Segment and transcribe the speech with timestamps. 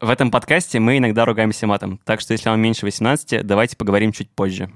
[0.00, 4.12] В этом подкасте мы иногда ругаемся матом, так что если вам меньше 18, давайте поговорим
[4.12, 4.70] чуть позже.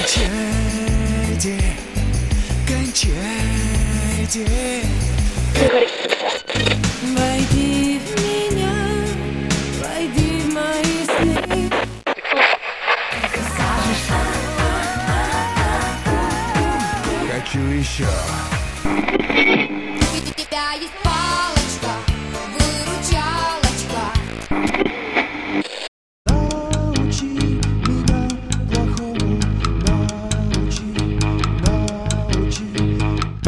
[0.00, 1.56] Кончайте,
[2.66, 4.44] кончайте.
[7.16, 8.74] Войди в меня,
[9.80, 11.70] войди в мои сны.
[17.30, 18.08] Хочу еще.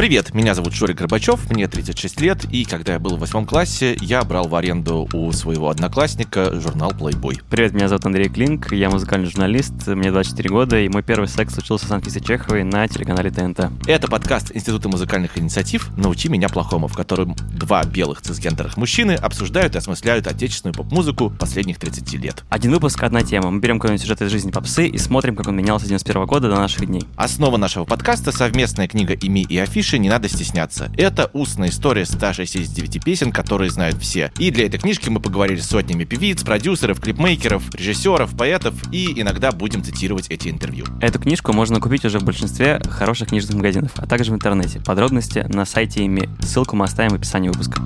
[0.05, 3.97] Привет, меня зовут Шурик Горбачев, мне 36 лет, и когда я был в восьмом классе,
[4.01, 7.41] я брал в аренду у своего одноклассника журнал Playboy.
[7.49, 11.55] Привет, меня зовут Андрей Клинк, я музыкальный журналист, мне 24 года, и мой первый секс
[11.55, 13.87] случился с Анфисой Чеховой на телеканале ТНТ.
[13.87, 19.73] Это подкаст Института музыкальных инициатив «Научи меня плохому», в котором два белых цисгендерных мужчины обсуждают
[19.73, 22.43] и осмысляют отечественную поп-музыку последних 30 лет.
[22.49, 23.49] Один выпуск, одна тема.
[23.49, 26.47] Мы берем какой-нибудь сюжет из жизни попсы и смотрим, как он менялся с 91 года
[26.47, 27.05] до наших дней.
[27.15, 30.91] Основа нашего подкаста— совместная книга «Ими и афиши» не надо стесняться.
[30.97, 34.31] Это устная история 169 песен, которые знают все.
[34.39, 39.51] И для этой книжки мы поговорили с сотнями певиц, продюсеров, клипмейкеров, режиссеров, поэтов и иногда
[39.51, 40.85] будем цитировать эти интервью.
[41.01, 44.79] Эту книжку можно купить уже в большинстве хороших книжных магазинов, а также в интернете.
[44.79, 46.29] Подробности на сайте ими.
[46.41, 47.81] Ссылку мы оставим в описании выпуска.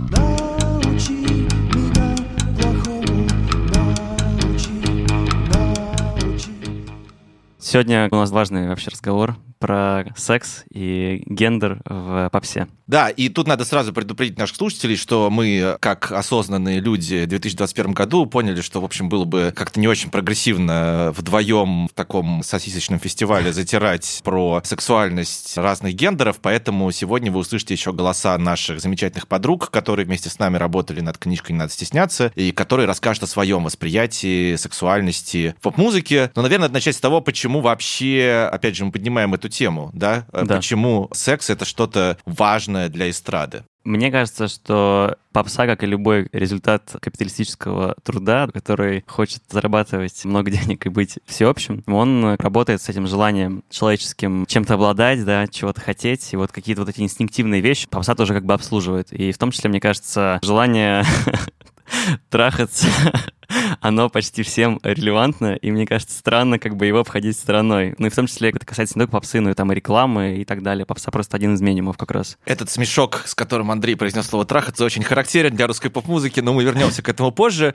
[7.59, 12.67] Сегодня у нас важный вообще разговор про секс и гендер в попсе.
[12.87, 17.93] Да, и тут надо сразу предупредить наших слушателей, что мы, как осознанные люди в 2021
[17.93, 22.99] году, поняли, что, в общем, было бы как-то не очень прогрессивно вдвоем в таком сосисочном
[22.99, 29.69] фестивале затирать про сексуальность разных гендеров, поэтому сегодня вы услышите еще голоса наших замечательных подруг,
[29.69, 33.63] которые вместе с нами работали над книжкой «Не надо стесняться», и которые расскажут о своем
[33.65, 36.31] восприятии сексуальности в поп-музыке.
[36.35, 40.25] Но, наверное, начать с того, почему вообще, опять же, мы поднимаем эту тему, да?
[40.31, 40.55] Э, да.
[40.57, 43.63] Почему секс— это что-то важное для эстрады?
[43.85, 50.85] Мне кажется, что попса, как и любой результат капиталистического труда, который хочет зарабатывать много денег
[50.85, 56.37] и быть всеобщим, он работает с этим желанием человеческим чем-то обладать, да, чего-то хотеть, и
[56.37, 59.11] вот какие-то вот эти инстинктивные вещи попса тоже как бы обслуживает.
[59.13, 61.03] И в том числе, мне кажется, желание
[62.29, 62.87] трахаться
[63.81, 67.95] оно почти всем релевантно, и мне кажется, странно как бы его обходить стороной.
[67.97, 70.37] Ну и в том числе это касается не только попсы, но и там и рекламы
[70.37, 70.85] и так далее.
[70.85, 72.37] Попса просто один из минимумов как раз.
[72.45, 76.63] Этот смешок, с которым Андрей произнес слово «трахаться», очень характерен для русской поп-музыки, но мы
[76.63, 77.73] вернемся к этому позже.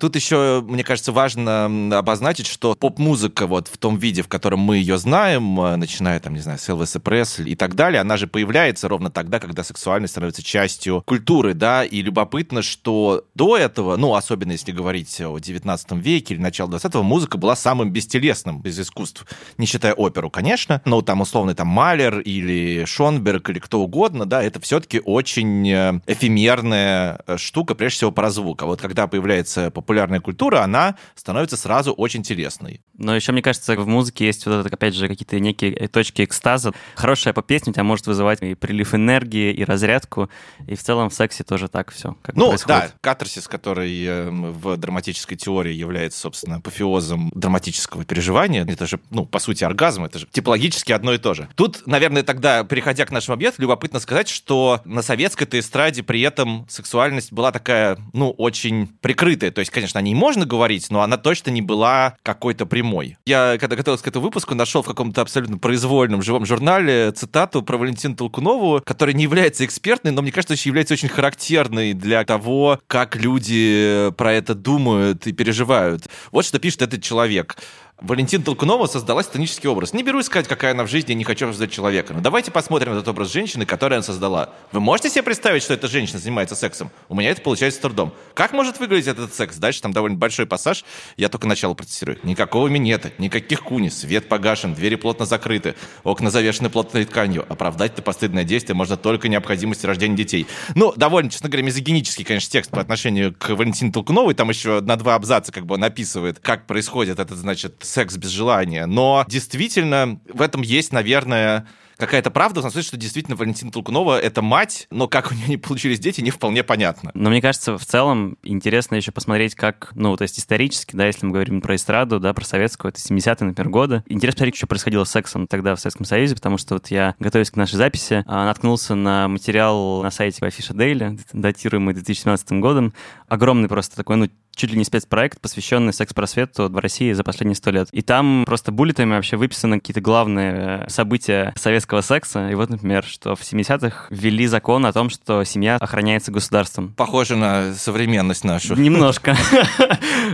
[0.00, 1.66] Тут еще, мне кажется, важно
[1.98, 6.34] обозначить, что поп-музыка вот в том виде, в котором мы ее знаем, э, начиная там,
[6.34, 10.12] не знаю, с Элвиса Пресли и так далее, она же появляется ровно тогда, когда сексуальность
[10.12, 15.92] становится частью культуры, да, и любопытно, что до этого, ну, особенно если говорить о 19
[15.92, 19.26] веке или начало 20-го музыка была самым бестелесным из искусств,
[19.58, 24.42] не считая оперу, конечно, но там условно там Малер или Шонберг или кто угодно, да,
[24.42, 28.62] это все-таки очень э, эфемерная э, штука, прежде всего про звук.
[28.62, 32.80] А вот когда появляется популярная культура, она становится сразу очень телесной.
[32.98, 36.72] Но еще, мне кажется, в музыке есть вот это, опять же, какие-то некие точки экстаза.
[36.94, 40.30] Хорошая по-песня у тебя может вызывать и прилив энергии, и разрядку,
[40.66, 42.80] и в целом в сексе тоже так все как ну, происходит.
[42.80, 44.76] да, катарсис, который э, в
[45.06, 48.64] драматической теории является, собственно, апофеозом драматического переживания.
[48.66, 51.48] Это же, ну, по сути, оргазм, это же типологически одно и то же.
[51.54, 56.66] Тут, наверное, тогда, переходя к нашему объекту, любопытно сказать, что на советской эстраде при этом
[56.68, 59.50] сексуальность была такая, ну, очень прикрытая.
[59.50, 63.16] То есть, конечно, о ней можно говорить, но она точно не была какой-то прямой.
[63.26, 67.76] Я, когда готовился к этому выпуску, нашел в каком-то абсолютно произвольном живом журнале цитату про
[67.76, 73.16] Валентину Толкунову, которая не является экспертной, но мне кажется, является очень характерной для того, как
[73.16, 76.06] люди про это думают и переживают.
[76.32, 77.56] Вот что пишет этот человек.
[77.98, 79.94] Валентина Толкунова создала сценический образ.
[79.94, 82.12] Не берусь сказать, какая она в жизни, не хочу создать человека.
[82.12, 84.50] Но давайте посмотрим этот образ женщины, который она создала.
[84.70, 86.90] Вы можете себе представить, что эта женщина занимается сексом?
[87.08, 88.12] У меня это получается с трудом.
[88.34, 89.56] Как может выглядеть этот секс?
[89.56, 90.84] Дальше там довольно большой пассаж.
[91.16, 92.18] Я только начало процессирую.
[92.22, 95.74] Никакого минета, никаких куни, свет погашен, двери плотно закрыты,
[96.04, 97.46] окна завешены плотной тканью.
[97.48, 100.46] Оправдать это постыдное действие можно только необходимости рождения детей.
[100.74, 104.34] Ну, довольно, честно говоря, мизогинический, конечно, текст по отношению к Валентине Толкуновой.
[104.34, 108.30] Там еще на два абзаца как бы он описывает, как происходит этот, значит, секс без
[108.30, 108.86] желания.
[108.86, 111.66] Но действительно в этом есть, наверное,
[111.96, 115.48] какая-то правда, в том смысле, что действительно Валентина Толкунова— это мать, но как у нее
[115.48, 117.10] не получились дети, не вполне понятно.
[117.14, 121.26] Но мне кажется, в целом интересно еще посмотреть, как, ну, то есть исторически, да, если
[121.26, 124.02] мы говорим про эстраду, да, про советскую, это 70-е, например, годы.
[124.06, 127.50] Интересно посмотреть, что происходило с сексом тогда в Советском Союзе, потому что вот я, готовясь
[127.50, 132.92] к нашей записи, а, наткнулся на материал на сайте Афиша Дейли, датируемый 2017 годом.
[133.28, 137.70] Огромный просто такой, ну, чуть ли не спецпроект, посвященный секс-просвету в России за последние сто
[137.70, 137.88] лет.
[137.92, 142.48] И там просто буллетами вообще выписаны какие-то главные э, события советского секса.
[142.50, 146.94] И вот, например, что в 70-х ввели закон о том, что семья охраняется государством.
[146.96, 148.74] Похоже на современность нашу.
[148.74, 149.36] Немножко.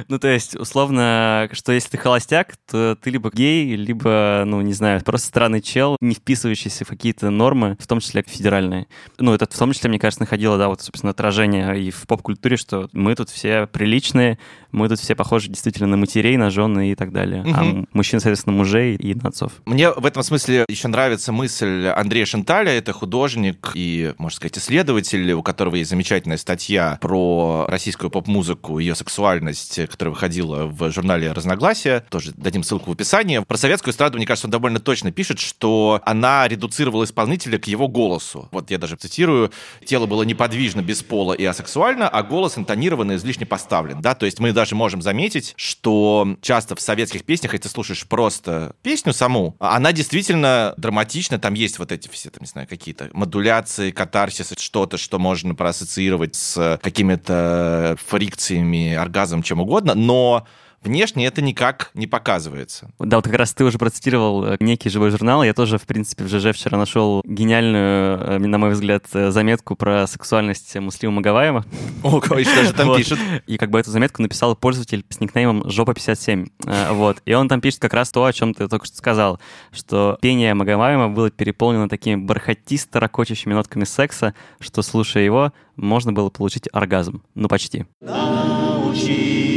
[0.08, 4.72] Ну, то есть, условно, что если ты холостяк, то ты либо гей, либо, ну, не
[4.72, 8.86] знаю, просто странный чел, не вписывающийся в какие-то нормы, в том числе федеральные.
[9.19, 12.56] Ну, это в том числе, мне кажется, находило, да, вот, собственно, отражение и в поп-культуре,
[12.56, 13.66] что мы тут все
[14.11, 14.38] приличные,
[14.72, 17.42] мы тут все похожи действительно на матерей, на жены и так далее.
[17.42, 17.54] Угу.
[17.54, 19.52] А мужчин, соответственно, мужей и на отцов.
[19.66, 22.72] Мне в этом смысле еще нравится мысль Андрея Шанталя.
[22.72, 28.94] Это художник и, можно сказать, исследователь, у которого есть замечательная статья про российскую поп-музыку, ее
[28.94, 32.04] сексуальность, которая выходила в журнале «Разногласия».
[32.08, 33.38] Тоже дадим ссылку в описании.
[33.40, 37.88] Про советскую эстраду, мне кажется, он довольно точно пишет, что она редуцировала исполнителя к его
[37.88, 38.48] голосу.
[38.52, 39.50] Вот я даже цитирую.
[39.84, 44.00] «Тело было неподвижно, без пола и асексуально, а голос интонированно излишне поставлен».
[44.00, 44.14] Да?
[44.14, 48.74] То есть мы даже можем заметить, что часто в советских песнях, если ты слушаешь просто
[48.82, 53.90] песню саму, она действительно драматична, там есть вот эти все, там, не знаю, какие-то модуляции,
[53.90, 60.46] катарсис, что-то, что можно проассоциировать с какими-то фрикциями, оргазмом, чем угодно, но
[60.82, 62.90] Внешне это никак не показывается.
[62.99, 65.44] Да, вот как раз ты уже процитировал э, некий живой журнал.
[65.44, 69.76] Я тоже, в принципе, в ЖЖ вчера нашел гениальную, э, на мой взгляд, э, заметку
[69.76, 71.64] про сексуальность Муслима Магаваева.
[72.02, 72.99] О, и что же там вот.
[72.99, 73.19] пишет?
[73.46, 76.49] И как бы эту заметку написал пользователь с никнеймом Жопа57.
[76.90, 77.23] Вот.
[77.26, 79.38] И он там пишет как раз то, о чем ты только что сказал,
[79.70, 86.29] что пение Магаваева было переполнено такими бархатисто ракочущими нотками секса, что, слушая его, можно было
[86.29, 87.23] получить оргазм.
[87.34, 87.87] Ну, почти.
[88.00, 89.51] Научи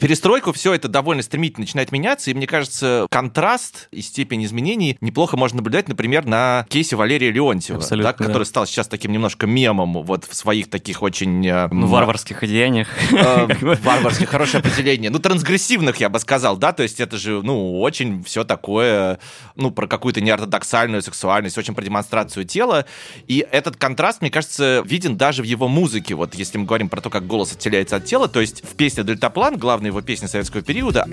[0.00, 5.36] перестройку все это довольно стремительно начинает меняться, и мне кажется, контраст и степень изменений неплохо
[5.36, 8.44] можно наблюдать, например, на кейсе Валерия Леонтьева, да, который да.
[8.44, 11.46] стал сейчас таким немножко мемом вот в своих таких очень...
[11.46, 12.88] Э, ну, варварских одеяниях.
[13.18, 13.48] Э,
[13.82, 15.10] варварских, хорошее определение.
[15.10, 19.18] Ну, трансгрессивных, я бы сказал, да, то есть это же, ну, очень все такое,
[19.56, 22.86] ну, про какую-то неортодоксальную сексуальность, очень про демонстрацию тела,
[23.26, 27.00] и этот контраст, мне кажется, виден даже в его музыке, вот если мы говорим про
[27.00, 30.62] то, как голос отделяется от тела, то есть в песне «Дельтаплан» главный его песни советского
[30.62, 31.06] периода.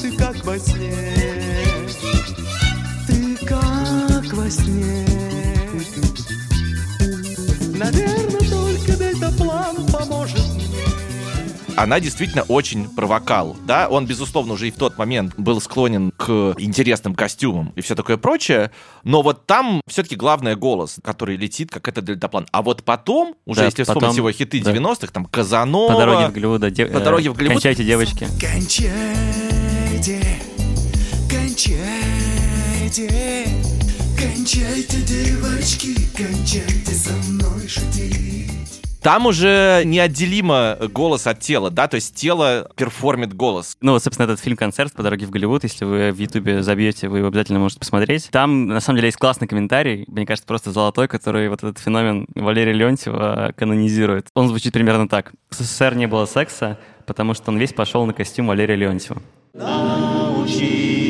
[0.00, 1.14] Ты как во сне,
[3.06, 5.06] ты как во сне.
[11.76, 16.54] Она действительно очень провокал, да, он, безусловно, уже и в тот момент был склонен к
[16.58, 18.70] интересным костюмам и все такое прочее,
[19.04, 22.46] но вот там все-таки главное голос, который летит, как это дельтаплан.
[22.50, 24.72] А вот потом, уже да, если потом, вспомнить его хиты да.
[24.72, 25.92] 90-х, там Казанова...
[25.92, 26.86] По дороге в Голливуд, да, де...
[26.86, 27.54] по дороге в Голливуд.
[27.54, 28.26] Кончайте, девочки.
[28.40, 30.20] Кончайте,
[31.30, 33.08] кончайте,
[34.18, 38.65] кончайте, девочки, кончайте со мной шутить.
[39.06, 43.76] Там уже неотделимо голос от тела, да, то есть тело перформит голос.
[43.80, 47.18] Ну, вот, собственно, этот фильм-концерт «По дороге в Голливуд», если вы в Ютубе забьете, вы
[47.18, 48.28] его обязательно можете посмотреть.
[48.32, 52.26] Там, на самом деле, есть классный комментарий, мне кажется, просто золотой, который вот этот феномен
[52.34, 54.26] Валерия Леонтьева канонизирует.
[54.34, 55.30] Он звучит примерно так.
[55.50, 56.76] В СССР не было секса,
[57.06, 59.22] потому что он весь пошел на костюм Валерия Леонтьева.
[59.54, 61.05] Научи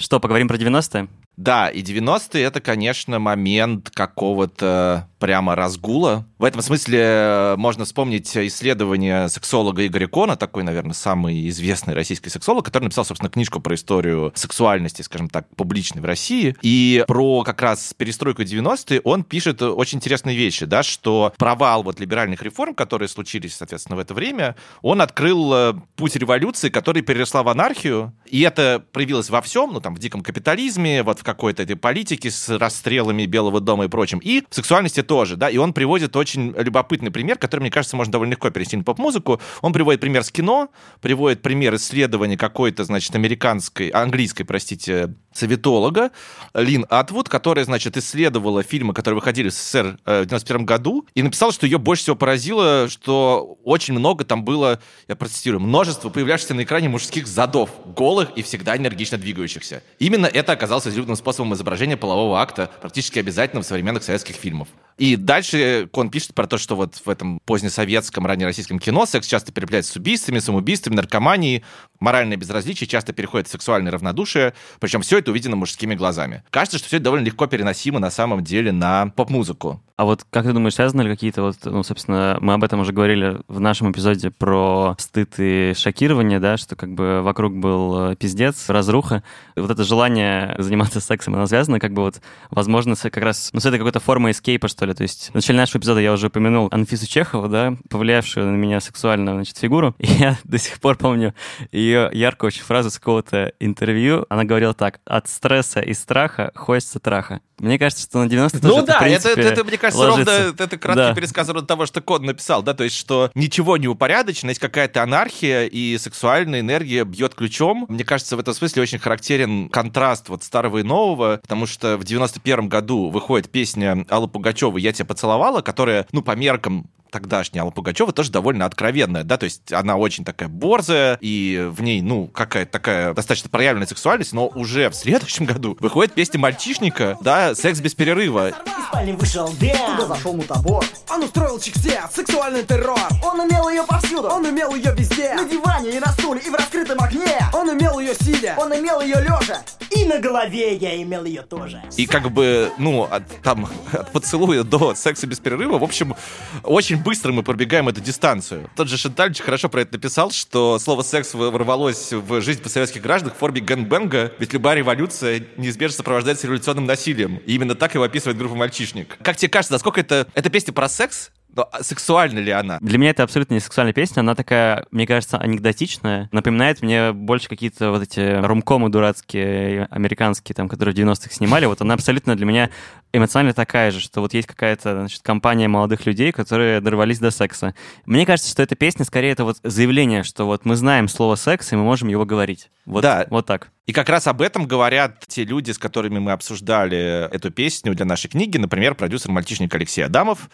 [0.00, 1.08] Что, поговорим про 90-е?
[1.36, 6.24] Да, и 90-е это, конечно, момент какого-то прямо разгула.
[6.40, 12.30] В этом смысле э, можно вспомнить исследование сексолога Игоря Кона, такой, наверное, самый известный российский
[12.30, 16.56] сексолог, который написал, собственно, книжку про историю сексуальности, скажем так, публичной в России.
[16.62, 22.00] И про как раз перестройку 90-е он пишет очень интересные вещи, да, что провал вот
[22.00, 27.42] либеральных реформ, которые случились, соответственно, в это время, он открыл э, путь революции, которая переросла
[27.42, 31.64] в анархию, и это проявилось во всем, ну, там, в диком капитализме, вот в какой-то
[31.64, 35.74] этой политике с расстрелами Белого дома и прочим, и в сексуальности тоже, да, и он
[35.74, 39.40] приводит очень любопытный пример, который, мне кажется, можно довольно легко перенести на поп-музыку.
[39.62, 40.70] Он приводит пример с кино,
[41.00, 46.10] приводит пример исследования какой-то, значит, американской, английской, простите, советолога
[46.54, 51.22] Лин Атвуд, которая, значит, исследовала фильмы, которые выходили в СССР э, в 91 году, и
[51.22, 56.54] написала, что ее больше всего поразило, что очень много там было, я процитирую, множество появляющихся
[56.54, 59.82] на экране мужских задов, голых и всегда энергично двигающихся.
[59.98, 64.68] Именно это оказалось излюбленным способом изображения полового акта, практически обязательным в современных советских фильмах.
[65.00, 69.50] И дальше он пишет про то, что вот в этом позднесоветском, раннероссийском кино секс часто
[69.50, 71.64] переплетается с убийствами, самоубийствами, наркоманией,
[72.00, 76.42] моральное безразличие часто переходит в сексуальное равнодушие, причем все это увидено мужскими глазами.
[76.50, 79.82] Кажется, что все это довольно легко переносимо на самом деле на поп-музыку.
[80.00, 82.90] А вот как ты думаешь, связаны ли какие-то вот, ну, собственно, мы об этом уже
[82.90, 88.16] говорили в нашем эпизоде про стыд и шокирование, да, что как бы вокруг был э,
[88.16, 89.22] пиздец, разруха.
[89.56, 93.60] И вот это желание заниматься сексом, оно связано как бы вот, возможно, как раз, ну,
[93.60, 94.94] с этой какой-то формой эскейпа, что ли.
[94.94, 98.80] То есть в начале нашего эпизода я уже упомянул Анфису Чехову, да, повлиявшую на меня
[98.80, 99.94] сексуально, значит, фигуру.
[99.98, 101.34] И я до сих пор помню
[101.72, 104.24] ее яркую очень фразу с какого-то интервью.
[104.30, 107.40] Она говорила так, от стресса и страха хочется траха.
[107.58, 110.08] Мне кажется, что на 90 Ну тоже да, это, это, в принципе, это, мне кажется,
[110.08, 110.38] ложится.
[110.46, 111.14] ровно это краткий Да.
[111.14, 115.66] пересказ того, что Код написал, да, то есть, что ничего не упорядочено, есть какая-то анархия,
[115.66, 117.86] и сексуальная энергия бьет ключом.
[117.88, 122.04] Мне кажется, в этом смысле очень характерен контраст вот старого и нового, потому что в
[122.04, 127.70] 91 году выходит песня Аллы Пугачевой «Я тебя поцеловала», которая, ну, по меркам тогдашняя Алла
[127.70, 132.26] Пугачева тоже довольно откровенная, да, то есть она очень такая борзая, и в ней, ну,
[132.26, 137.80] какая-то такая достаточно проявленная сексуальность, но уже в следующем году выходит песня «Мальчишника», да, «Секс
[137.80, 138.50] без перерыва».
[138.50, 138.54] Из
[139.00, 140.84] спальни вышел Дэн Туда зашел мутабор.
[141.08, 142.98] Он устроил чиксе, сексуальный террор.
[143.24, 145.34] Он имел ее повсюду Он имел ее везде.
[145.34, 147.38] На диване и на стуле и в раскрытом окне.
[147.52, 151.82] Он имел ее сидя Он имел ее лежа И на голове я имел ее тоже.
[151.96, 156.14] И как бы, ну, от, там, от поцелуя до секса без перерыва, в общем,
[156.62, 158.70] очень быстро мы пробегаем эту дистанцию.
[158.76, 163.32] Тот же Шантальевич хорошо про это написал, что слово «секс» ворвалось в жизнь постсоветских граждан
[163.32, 167.38] в форме гэнгбэнга, ведь любая революция неизбежно сопровождается революционным насилием.
[167.46, 169.16] И именно так его описывает группа «Мальчишник».
[169.22, 170.26] Как тебе кажется, насколько это...
[170.34, 171.30] Это песня про секс?
[171.54, 172.78] Но а сексуальна ли она?
[172.80, 176.28] Для меня это абсолютно не сексуальная песня, она такая, мне кажется, анекдотичная.
[176.32, 181.66] Напоминает мне больше какие-то вот эти ромкомы дурацкие, американские, там, которые в 90-х снимали.
[181.66, 182.70] Вот она абсолютно для меня
[183.12, 187.74] эмоционально такая же, что вот есть какая-то, значит, компания молодых людей, которые дорвались до секса.
[188.06, 191.72] Мне кажется, что эта песня скорее это вот заявление, что вот мы знаем слово секс,
[191.72, 192.70] и мы можем его говорить.
[192.86, 193.26] Вот, Да.
[193.30, 193.68] вот так.
[193.86, 198.04] И как раз об этом говорят те люди, с которыми мы обсуждали эту песню для
[198.04, 198.56] нашей книги.
[198.56, 200.48] Например, продюсер «Мальчишник» Алексей Адамов.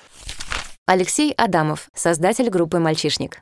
[0.89, 3.41] Алексей Адамов, создатель группы «Мальчишник».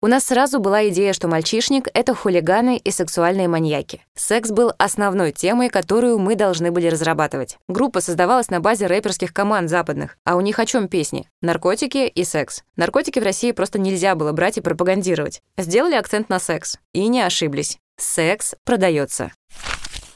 [0.00, 4.04] У нас сразу была идея, что мальчишник— это хулиганы и сексуальные маньяки.
[4.14, 7.58] Секс был основной темой, которую мы должны были разрабатывать.
[7.68, 10.18] Группа создавалась на базе рэперских команд западных.
[10.24, 11.28] А у них о чем песни?
[11.42, 12.62] Наркотики и секс.
[12.76, 15.42] Наркотики в России просто нельзя было брать и пропагандировать.
[15.56, 16.78] Сделали акцент на секс.
[16.92, 17.78] И не ошиблись.
[17.98, 19.32] Секс продается.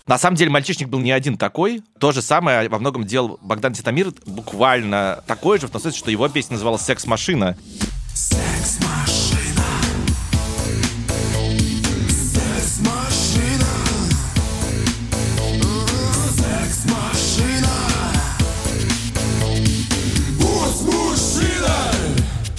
[0.08, 1.82] На самом деле мальчишник был не один такой.
[2.00, 6.10] То же самое во многом делал Богдан Титамир, буквально такой же, в том смысле, что
[6.10, 7.58] его песня называлась «Секс-машина».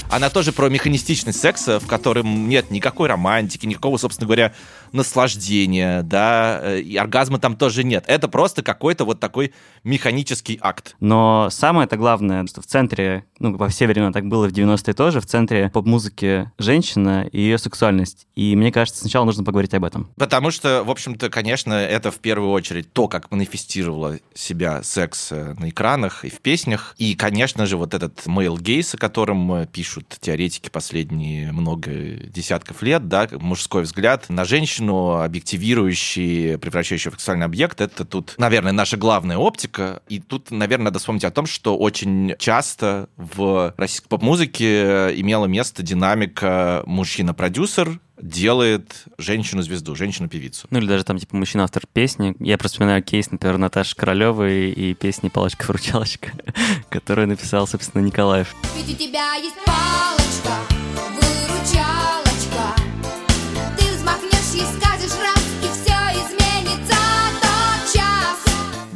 [0.09, 4.53] Она тоже про механистичность секса, в котором нет никакой романтики, никакого, собственно говоря,
[4.91, 8.03] наслаждения, да, э, и оргазма там тоже нет.
[8.07, 9.53] Это просто какой-то вот такой
[9.83, 10.95] механический акт.
[10.99, 14.93] Но самое это главное, что в центре, ну, во все времена так было, в 90-е
[14.93, 18.27] тоже, в центре поп-музыки женщина и ее сексуальность.
[18.35, 20.09] И мне кажется, сначала нужно поговорить об этом.
[20.17, 25.55] Потому что, в общем-то, конечно, это в первую очередь то, как манифестировала себя секс э,
[25.57, 26.95] на экранах и в песнях.
[26.97, 32.81] И, конечно же, вот этот мейл гейс, о котором э, пишут теоретики последние много десятков
[32.81, 38.97] лет, да, мужской взгляд на женщину, объективирующий, превращающий в сексуальный объект, это тут, наверное, наша
[38.97, 40.01] главная оптика.
[40.07, 45.83] И тут, наверное, надо вспомнить о том, что очень часто в российской поп-музыке имела место
[45.83, 50.67] динамика мужчина-продюсер, делает женщину-звезду, женщину-певицу.
[50.69, 52.35] Ну или даже там типа мужчина-автор песни.
[52.39, 56.31] Я просто вспоминаю кейс, например, Наташи Королевой и песни «Палочка-выручалочка»,
[56.89, 58.55] которую написал, собственно, Николаев.
[58.75, 60.18] Ведь у тебя есть палочка,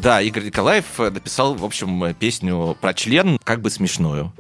[0.04, 4.34] Да, Игорь Николаев э, написал, в общем, э, песню про член, как бы смешную.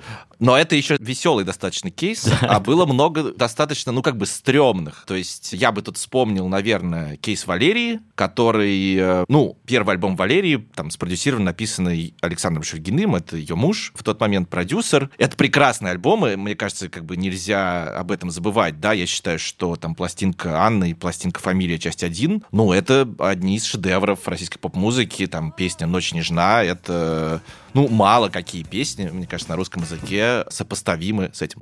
[0.43, 5.05] Но это еще веселый достаточно кейс, а было много достаточно, ну, как бы стрёмных.
[5.07, 10.67] То есть я бы тут вспомнил, наверное, кейс Валерии, который, э, ну, первый альбом Валерии,
[10.75, 15.09] там, спродюсирован, написанный Александром Шульгиным, это ее муж, в тот момент продюсер.
[15.17, 19.77] Это прекрасные альбомы, мне кажется, как бы нельзя об этом забывать, да, я считаю, что
[19.77, 25.25] там пластинка Анны и пластинка Фамилия, часть 1, ну, это одни из шедевров российской поп-музыки,
[25.25, 27.41] там, песня «Ночь нежна», это,
[27.73, 31.61] ну, мало какие песни, мне кажется, на русском языке сопоставимы с этим.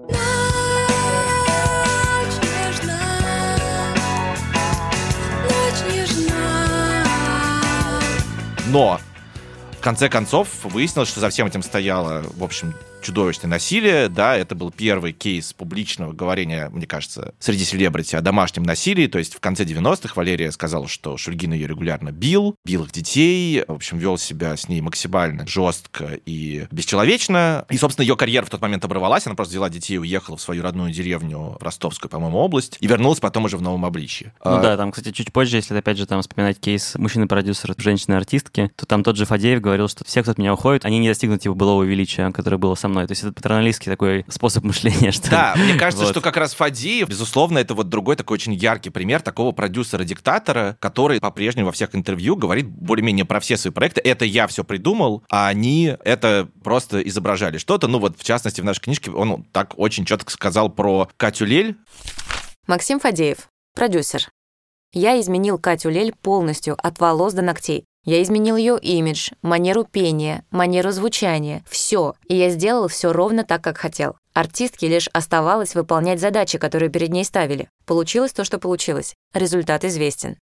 [8.67, 8.99] Но
[9.77, 14.55] В конце концов, выяснилось, что за всем этим стояло, в общем, чудовищное насилие, да, это
[14.55, 19.39] был первый кейс публичного говорения, мне кажется, среди селебрити о домашнем насилии, то есть в
[19.39, 24.17] конце 90-х Валерия сказала, что Шульгин ее регулярно бил, бил их детей, в общем, вел
[24.17, 29.25] себя с ней максимально жестко и бесчеловечно, и, собственно, ее карьера в тот момент оборвалась,
[29.25, 33.20] она просто взяла детей и уехала в свою родную деревню, Ростовскую, по-моему, область, и вернулась
[33.20, 34.34] потом уже в новом обличье.
[34.43, 38.72] Ну А, да, там, кстати, чуть позже, если опять же там вспоминать кейс мужчины-продюсера, женщины-артистки,
[38.75, 41.41] то там тот же Фадеев говорил, что все, кто от меня уходит, они не достигнут
[41.41, 43.07] типа былого величия, которое было со мной.
[43.07, 46.12] То есть это патernалистский такой способ мышления, что Да, мне кажется, Вот.
[46.12, 51.19] что как раз Фадеев, безусловно, это вот другой такой очень яркий пример такого продюсера-диктатора, который
[51.19, 54.01] по-прежнему во всех интервью говорит более-менее про все свои проекты.
[54.01, 57.88] Это я все придумал, а они это просто изображали что-то.
[57.88, 61.77] Ну вот, в частности, в нашей книжке он так очень четко сказал про Катю Лель.
[62.67, 64.29] Максим Фадеев, продюсер.
[64.93, 67.86] Я изменил Катю Лель полностью, от волос до ногтей.
[68.03, 72.15] Я изменил ее имидж, манеру пения, манеру звучания, все.
[72.27, 74.15] И я сделал все ровно так, как хотел.
[74.34, 77.70] Артистке лишь оставалось выполнять задачи, которые перед ней ставили.
[77.86, 79.13] Получилось то, что получилось.
[79.34, 80.38] Результат известен.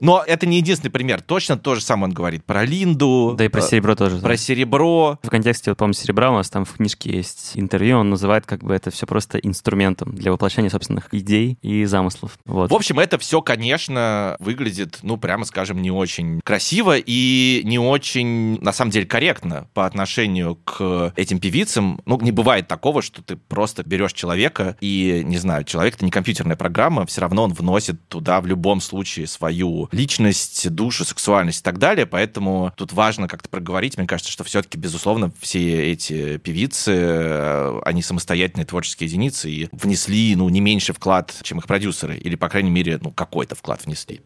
[0.00, 1.20] Но это не единственный пример.
[1.20, 4.18] Точно то же самое он говорит про Линду, Да и про э, серебро тоже.
[4.18, 5.18] про серебро.
[5.22, 8.62] В контексте, вот, по-моему, серебра у нас там в книжке есть интервью, он называет как
[8.62, 12.38] бы это все просто инструментом для воплощения собственных идей и замыслов.
[12.44, 12.70] Вот.
[12.70, 18.60] В общем, это все, конечно, выглядит, ну, прямо скажем, не очень красиво и не очень,
[18.60, 22.00] на самом деле, корректно по отношению к этим певицам.
[22.06, 26.10] Ну, не бывает такого, что ты просто берешь человека и, не знаю, человек это не
[26.10, 31.62] компьютерная программа, все равно он вносит туда в любом случае свою личность, душу, сексуальность и
[31.62, 32.06] так далее.
[32.06, 33.96] Поэтому тут важно как-то проговорить.
[33.98, 40.34] Мне кажется, что все-таки, безусловно, все эти певицы, э, они самостоятельные творческие единицы и внесли,
[40.36, 42.16] ну, не меньше вклад, чем их продюсеры.
[42.16, 44.20] Или, по крайней мере, ну, какой-то вклад внесли.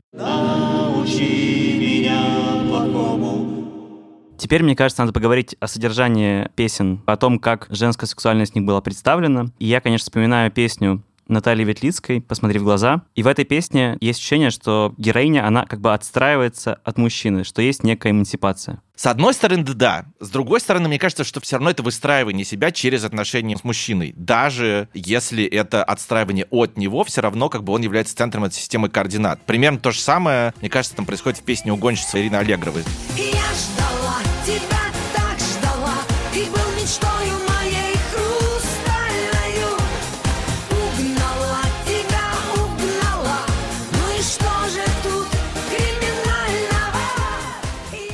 [4.42, 8.64] Теперь, мне кажется, надо поговорить о содержании песен, о том, как женская сексуальность в них
[8.64, 9.47] была представлена.
[9.61, 13.03] И я, конечно, вспоминаю песню Натальи Ветлицкой «Посмотри в глаза».
[13.15, 17.62] И в этой песне есть ощущение, что героиня, она как бы отстраивается от мужчины, что
[17.62, 18.81] есть некая эмансипация.
[18.95, 20.05] С одной стороны, да.
[20.21, 24.12] С другой стороны, мне кажется, что все равно это выстраивание себя через отношения с мужчиной.
[24.17, 28.89] Даже если это отстраивание от него, все равно как бы он является центром этой системы
[28.89, 29.41] координат.
[29.43, 32.85] Примерно то же самое, мне кажется, там происходит в песне «Угонщица» Ирины Аллегровой.
[33.17, 33.82] Я ждала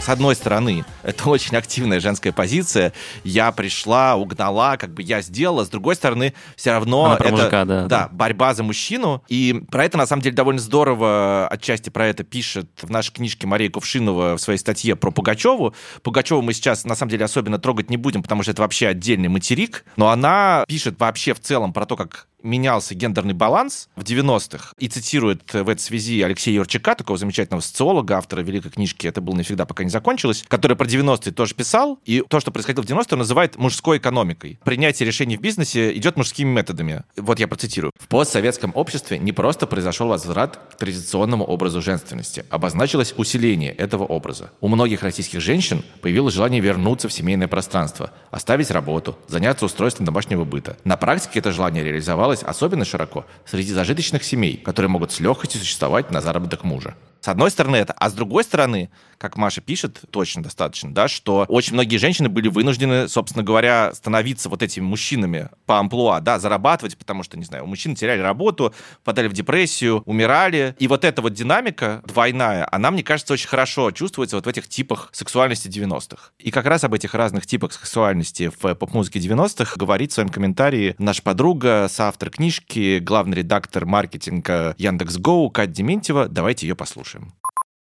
[0.08, 2.94] С одной стороны, это очень активная женская позиция.
[3.24, 5.66] Я пришла, угнала, как бы я сделала.
[5.66, 8.08] С другой стороны, все равно Она это мужика, да, да.
[8.10, 9.22] борьба за мужчину.
[9.28, 13.46] И про это, на самом деле, довольно здорово отчасти про это пишет в нашей книжке
[13.46, 15.74] Мария Кувшинова в своей статье про Пугачеву.
[16.02, 19.28] Пугачеву мы сейчас, на самом деле, особенно трогать не будем, потому что это вообще отдельный
[19.28, 19.84] материк.
[19.96, 24.88] Но она пишет вообще в целом про то, как менялся гендерный баланс в 90-х и
[24.88, 29.66] цитирует в этой связи Алексея Юрчака, такого замечательного социолога, автора великой книжки «Это было навсегда,
[29.66, 33.18] пока не закончилось», который про 90-е тоже писал, и то, что происходило в 90-е, он
[33.18, 34.58] называет мужской экономикой.
[34.64, 37.04] Принятие решений в бизнесе идет мужскими методами.
[37.16, 37.92] Вот я процитирую.
[37.98, 44.50] В постсоветском обществе не просто произошел возврат к традиционному образу женственности, обозначилось усиление этого образа.
[44.60, 50.44] У многих российских женщин появилось желание вернуться в семейное пространство, оставить работу, заняться устройством домашнего
[50.44, 50.76] быта.
[50.84, 51.84] На практике это желание
[52.28, 56.94] реализовалось особенно широко среди зажиточных семей, которые могут с легкостью существовать на заработок мужа.
[57.20, 61.44] С одной стороны это, а с другой стороны, как Маша пишет, точно достаточно, да, что
[61.48, 66.96] очень многие женщины были вынуждены, собственно говоря, становиться вот этими мужчинами по амплуа, да, зарабатывать,
[66.96, 70.76] потому что, не знаю, у мужчин теряли работу, впадали в депрессию, умирали.
[70.78, 74.68] И вот эта вот динамика двойная, она, мне кажется, очень хорошо чувствуется вот в этих
[74.68, 76.30] типах сексуальности 90-х.
[76.38, 80.94] И как раз об этих разных типах сексуальности в поп-музыке 90-х говорит в своем комментарии
[80.98, 86.28] наша подруга, соавтор книжки, главный редактор маркетинга Яндекс.Гоу Катя Дементьева.
[86.28, 87.07] Давайте ее послушаем.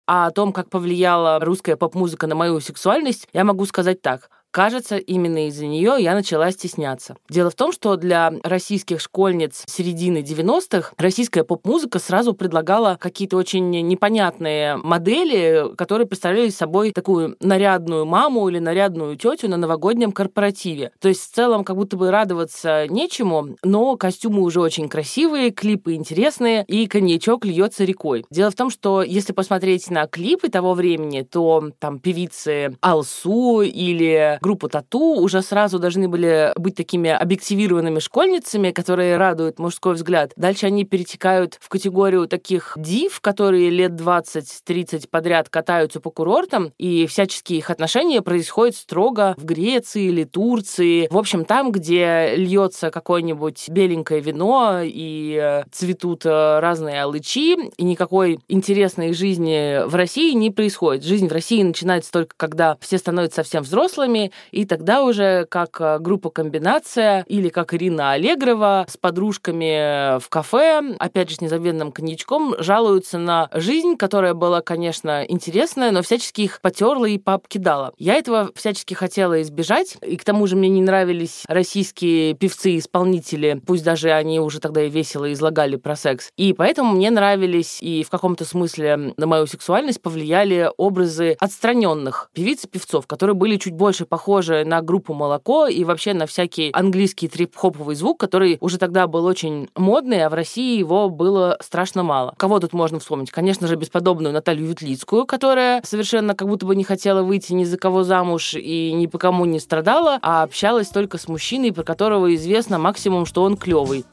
[0.08, 4.30] А о том, как повлияла русская поп-музыка на мою сексуальность, я могу сказать так.
[4.51, 7.15] Кажется, именно из-за нее я начала стесняться.
[7.29, 13.69] Дело в том, что для российских школьниц середины 90-х российская поп-музыка сразу предлагала какие-то очень
[13.69, 20.91] непонятные модели, которые представляли собой такую нарядную маму или нарядную тетю на новогоднем корпоративе.
[20.99, 25.93] То есть в целом как будто бы радоваться нечему, но костюмы уже очень красивые, клипы
[25.93, 28.25] интересные, и коньячок льется рекой.
[28.31, 34.37] Дело в том, что если посмотреть на клипы того времени, то там певицы Алсу или
[34.41, 40.34] группу Тату, уже сразу должны были быть такими объективированными школьницами, которые радуют мужской взгляд.
[40.36, 47.08] Дальше они перетекают в категорию таких див, которые лет 20-30 подряд катаются по курортам, и
[47.08, 51.08] всяческие их отношения происходят строго в Греции или Турции.
[51.12, 57.84] В общем, там, где льется какое-нибудь беленькое вино и э, цветут э, разные алычи, и
[57.84, 61.04] никакой интересной жизни в России не происходит.
[61.04, 66.00] Жизнь в России начинается только когда все становятся совсем взрослыми, и тогда уже как э,
[66.00, 72.56] группа «Комбинация» или как Ирина Аллегрова с подружками в кафе, опять же, с незабвенным коньячком,
[72.60, 77.94] жалуются на жизнь, которая была, конечно, интересная, но всячески их потерла и пообкидала.
[77.98, 83.84] Я этого всячески хотела избежать, и к тому же мне не нравились российские певцы-исполнители, пусть
[83.84, 86.32] даже они уже тогда и весело излагали про секс.
[86.38, 92.66] И поэтому мне нравились и в каком-то смысле на мою сексуальность повлияли образы отстраненных певиц
[92.66, 94.16] и певцов, которые были чуть больше похожи
[94.65, 99.69] на группу «Молоко» и вообще на всякий английский трип-хоповый звук, который уже тогда был очень
[99.75, 102.34] модный, а в России его было страшно мало.
[102.38, 103.32] Кого тут можно вспомнить?
[103.32, 107.77] Конечно же, бесподобную Наталью Ветлицкую, которая совершенно как будто бы не хотела выйти ни за
[107.77, 112.34] кого замуж и ни по кому не страдала, а общалась только с мужчиной, про которого
[112.36, 114.06] известно максимум, что он клевый.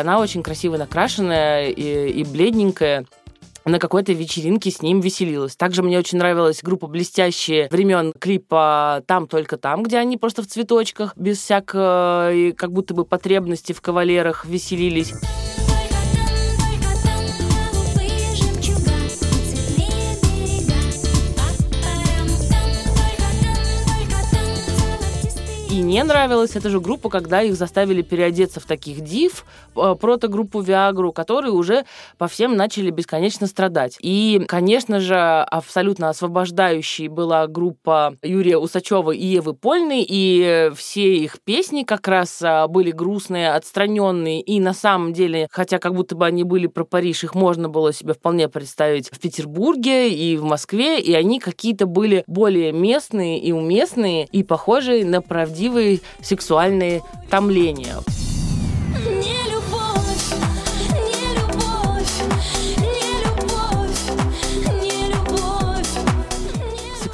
[0.00, 3.06] Она очень красиво накрашенная и, и бледненькая
[3.64, 5.56] на какой-то вечеринке с ним веселилась.
[5.56, 10.46] Также мне очень нравилась группа «Блестящие» времен клипа «Там только там», где они просто в
[10.46, 15.12] цветочках, без всякой как будто бы потребности в кавалерах веселились.
[25.76, 29.44] И не нравилась эта же группа, когда их заставили переодеться в таких див,
[29.76, 31.84] э, протогруппу Виагру, которые уже
[32.16, 33.98] по всем начали бесконечно страдать.
[34.00, 41.42] И, конечно же, абсолютно освобождающей была группа Юрия Усачева и Евы Польной, и все их
[41.44, 46.24] песни как раз а, были грустные, отстраненные, и на самом деле, хотя как будто бы
[46.24, 50.98] они были про Париж, их можно было себе вполне представить в Петербурге и в Москве,
[51.02, 55.65] и они какие-то были более местные и уместные, и похожие на правдивые
[56.22, 57.96] сексуальные томления.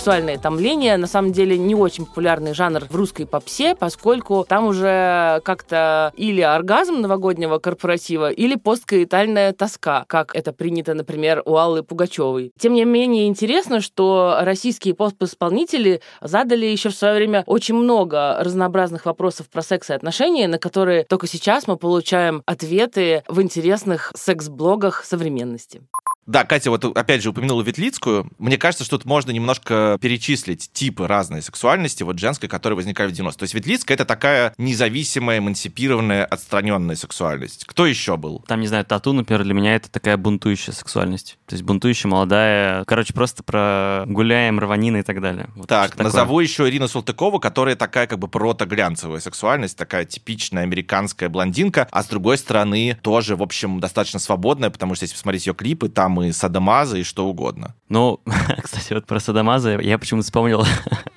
[0.02, 5.40] Сексуальное томление на самом деле не очень популярный жанр в русской попсе, поскольку там уже
[5.44, 12.50] как-то или оргазм новогоднего корпоратива, или посткаитальная тоска, как это принято, например, у Аллы Пугачевой.
[12.58, 19.06] Тем не менее, интересно, что российские поп-исполнители задали еще в свое время очень много разнообразных
[19.06, 25.04] вопросов про секс и отношения, на которые только сейчас мы получаем ответы в интересных секс-блогах
[25.04, 25.80] современности.
[26.26, 28.30] Да, Катя вот опять же упомянула Ветлицкую.
[28.38, 33.14] Мне кажется, что тут можно немножко перечислить типы разной сексуальности, вот женской, которые возникали в
[33.14, 33.32] 90-е.
[33.32, 37.64] То есть Ветлицкая— это такая независимая, эмансипированная, отстраненная сексуальность.
[37.66, 38.44] Кто еще был?
[38.46, 41.38] Там, не знаю, тату, например, для меня это такая бунтующая сексуальность.
[41.46, 42.84] То есть бунтующая, молодая.
[42.84, 45.48] Короче, просто про гуляем, рванины и так далее.
[45.56, 46.04] Вот Так, что такое.
[46.04, 52.02] назову еще Ирину Салтыкову, которая такая как бы прото-глянцевая сексуальность, такая типичная американская блондинка, а
[52.02, 56.11] с другой стороны тоже, в общем, достаточно свободная, потому что если посмотреть ее клипы, там
[56.20, 57.74] и садомаза, и что угодно.
[57.88, 58.20] Ну,
[58.62, 60.64] кстати, вот про Садамаза я почему-то вспомнил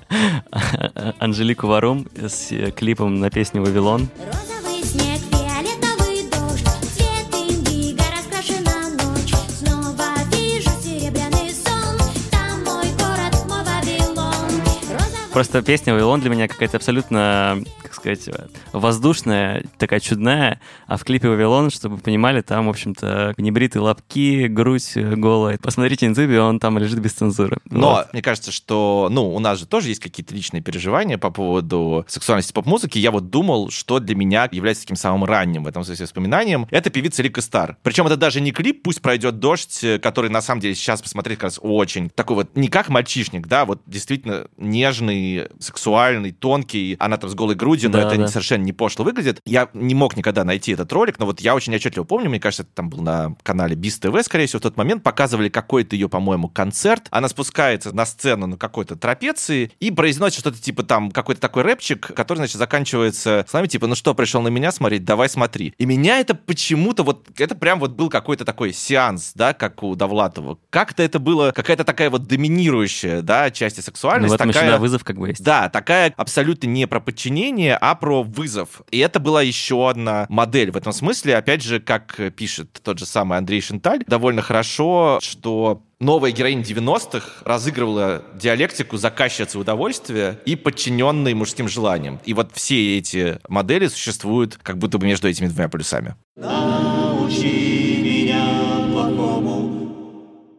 [1.20, 4.08] Анжелику Варум с клипом на песню «Вавилон».
[4.18, 4.55] Розовый
[15.36, 18.30] Просто песня «Вавилон» для меня какая-то абсолютно, как сказать,
[18.72, 24.48] воздушная, такая чудная, а в клипе «Вавилон», чтобы вы понимали, там, в общем-то, небритые лобки,
[24.48, 25.58] грудь голая.
[25.58, 27.58] Посмотрите на Ютубе, он там лежит без цензуры.
[27.66, 28.14] Но Вот.
[28.14, 32.54] мне кажется, что, ну, у нас же тоже есть какие-то личные переживания по поводу сексуальности
[32.54, 32.98] поп-музыки.
[32.98, 36.66] Я вот думал, что для меня является таким самым ранним в этом смысле воспоминанием.
[36.72, 37.76] Это певица Рика Стар.
[37.84, 41.40] Причем это даже не клип «Пусть пройдет дождь», э, который на самом деле сейчас посмотреть
[41.40, 45.25] как раз очень такой вот, не как мальчишник, да, вот действительно нежный,
[45.60, 46.96] сексуальный, тонкий.
[47.00, 48.28] Она там с голой грудью, но Да, это да.
[48.28, 49.40] совершенно не пошло выглядит.
[49.46, 52.64] Я не мог никогда найти этот ролик, но вот я очень отчетливо помню, мне кажется,
[52.64, 56.10] это там был на канале Биз ТВ, скорее всего, в тот момент показывали какой-то ее,
[56.10, 57.08] по-моему, концерт.
[57.12, 62.14] Она спускается на сцену на какой-то трапеции и произносит что-то типа там какой-то такой рэпчик,
[62.16, 65.74] который, значит, заканчивается словами типа, ну что, пришел на меня смотреть, давай смотри.
[65.78, 69.96] И меня это почему-то вот, это прям вот был какой-то такой сеанс, да, как у
[69.96, 70.58] Довлатова.
[70.70, 74.32] Как-то это было какая-то такая вот доминирующая, да, часть Ну, сексуальности.
[74.32, 74.72] в этом еще, такая...
[74.74, 75.44] да, вызов, как как бы есть.
[75.44, 78.82] Да, такая абсолютно не про подчинение, а про вызов.
[78.92, 81.38] И это была еще одна модель в этом смысле.
[81.38, 87.44] Опять же, как пишет тот же самый Андрей Шенталь, довольно хорошо, что новая героиня 90-х
[87.46, 92.20] разыгрывала диалектику заказчицы удовольствия и подчиненной мужским желаниям.
[92.26, 96.16] И вот все эти модели существуют как будто бы между этими двумя полюсами.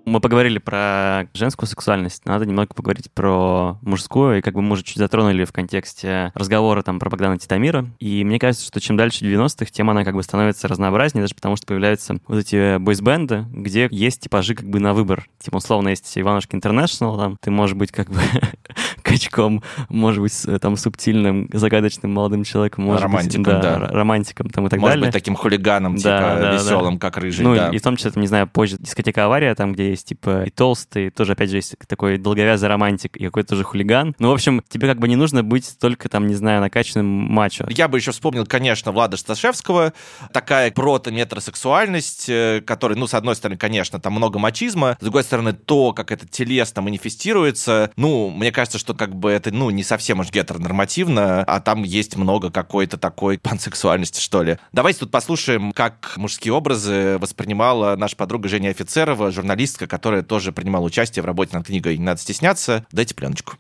[0.07, 4.85] Мы поговорили про женскую сексуальность, надо немного поговорить про мужскую, и как бы мы уже
[4.85, 7.85] чуть затронули в контексте разговора там про Богдана Титамира.
[7.99, 11.57] И мне кажется, что чем дальше 90-х, тем она как бы становится разнообразнее, даже потому
[11.57, 15.27] что появляются вот эти бойсбенды, где есть типажи как бы на выбор.
[15.41, 18.21] Типа, условно, есть Иванушки Интернешнл, там ты можешь быть как бы
[19.03, 23.75] качком, может быть, там субтильным, загадочным молодым человеком, может Романтиком, быть, да.
[23.75, 25.07] р- романтиком там и так Может далее.
[25.07, 26.53] быть, таким хулиганом, Да, типа да, да.
[26.55, 27.45] веселым, как рыжий.
[27.45, 27.71] Ну, да.
[27.71, 30.51] и в том числе, там, не знаю, позже дискотека «Авария», там, где есть, типа, и
[30.51, 34.15] толстый, тоже, опять же, есть такой долговязый романтик и какой-то тоже хулиган.
[34.19, 37.67] Ну, в общем, тебе как бы не нужно быть только, там, не знаю, накачанным мачо.
[37.71, 39.93] Я бы еще вспомнил, конечно, Влада Сташевского,
[40.33, 45.53] такая прото-метросексуальность, э, которая, ну, с одной стороны, конечно, там много мачизма, с другой стороны,
[45.53, 50.21] то, как это телесно манифестируется, ну, мне кажется, что как бы это, ну, не совсем
[50.21, 54.59] уж гетеронормативно, а там есть много какой-то такой пансексуальности, что ли.
[54.73, 60.85] Давайте тут послушаем, как мужские образы воспринимала наша подруга Женя Офицерова, журналистка, которая тоже принимала
[60.85, 62.87] участие в работе над книгой «Не надо стесняться».
[62.93, 63.55] Дайте пленочку.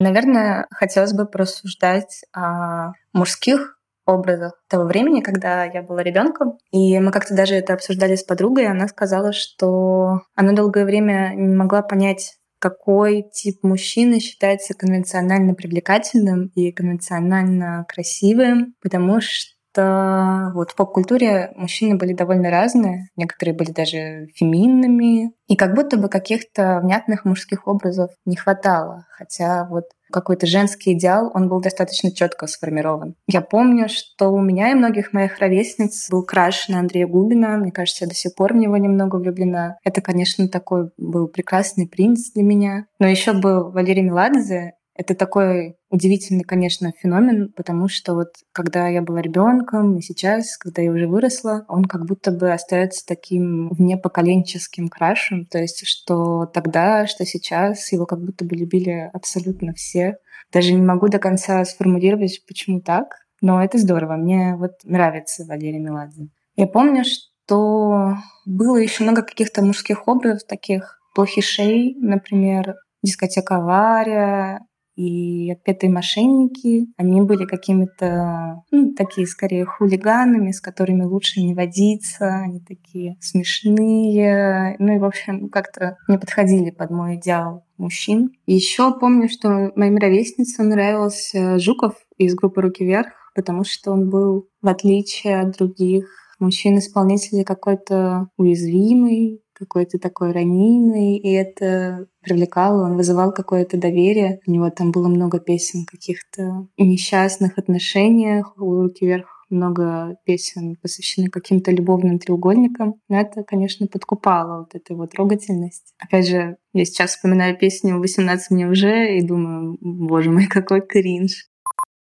[0.00, 6.58] Наверное, хотелось бы порассуждать о мужских образах того времени, когда я была ребенком.
[6.72, 11.34] И мы как-то даже это обсуждали с подругой, и она сказала, что она долгое время
[11.36, 20.70] не могла понять, какой тип мужчины считается конвенционально привлекательным и конвенционально красивым, потому что вот
[20.70, 26.80] в поп-культуре мужчины были довольно разные, некоторые были даже феминными, и как будто бы каких-то
[26.82, 33.14] внятных мужских образов не хватало, хотя вот какой-то женский идеал, он был достаточно четко сформирован.
[33.26, 37.56] Я помню, что у меня и многих моих ровесниц был краш на Андрея Губина.
[37.56, 39.78] Мне кажется, я до сих пор в него немного влюблена.
[39.82, 42.86] Это, конечно, такой был прекрасный принц для меня.
[43.00, 44.74] Но еще был Валерий Меладзе.
[45.02, 50.80] Это такой удивительный, конечно, феномен, потому что вот когда я была ребенком и сейчас, когда
[50.80, 57.08] я уже выросла, он как будто бы остается таким внепоколенческим крашем, то есть что тогда,
[57.08, 60.18] что сейчас, его как будто бы любили абсолютно все.
[60.52, 64.14] Даже не могу до конца сформулировать, почему так, но это здорово.
[64.14, 66.28] Мне вот нравится Валерий Меладзе.
[66.54, 74.60] Я помню, что было еще много каких-то мужских образов, таких плохишей, например, дискотека «Авария»,
[74.96, 82.28] и отпетые мошенники, они были какими-то, ну, такие скорее хулиганами, с которыми лучше не водиться,
[82.28, 88.32] они такие смешные, ну и, в общем, как-то не подходили под мой идеал мужчин.
[88.46, 94.48] Еще помню, что моим ровесницам нравился Жуков из группы «Руки вверх», потому что он был,
[94.60, 96.06] в отличие от других
[96.38, 104.40] мужчин-исполнителей, какой-то уязвимый, какой-то такой ранимый, и это привлекало, он вызывал какое-то доверие.
[104.46, 111.70] У него там было много песен каких-то несчастных отношениях, «Руки вверх» много песен посвящены каким-то
[111.70, 112.94] любовным треугольникам.
[113.08, 115.94] Но это, конечно, подкупало вот эту вот трогательность.
[115.98, 121.51] Опять же, я сейчас вспоминаю песню «18 мне уже» и думаю, боже мой, какой кринж.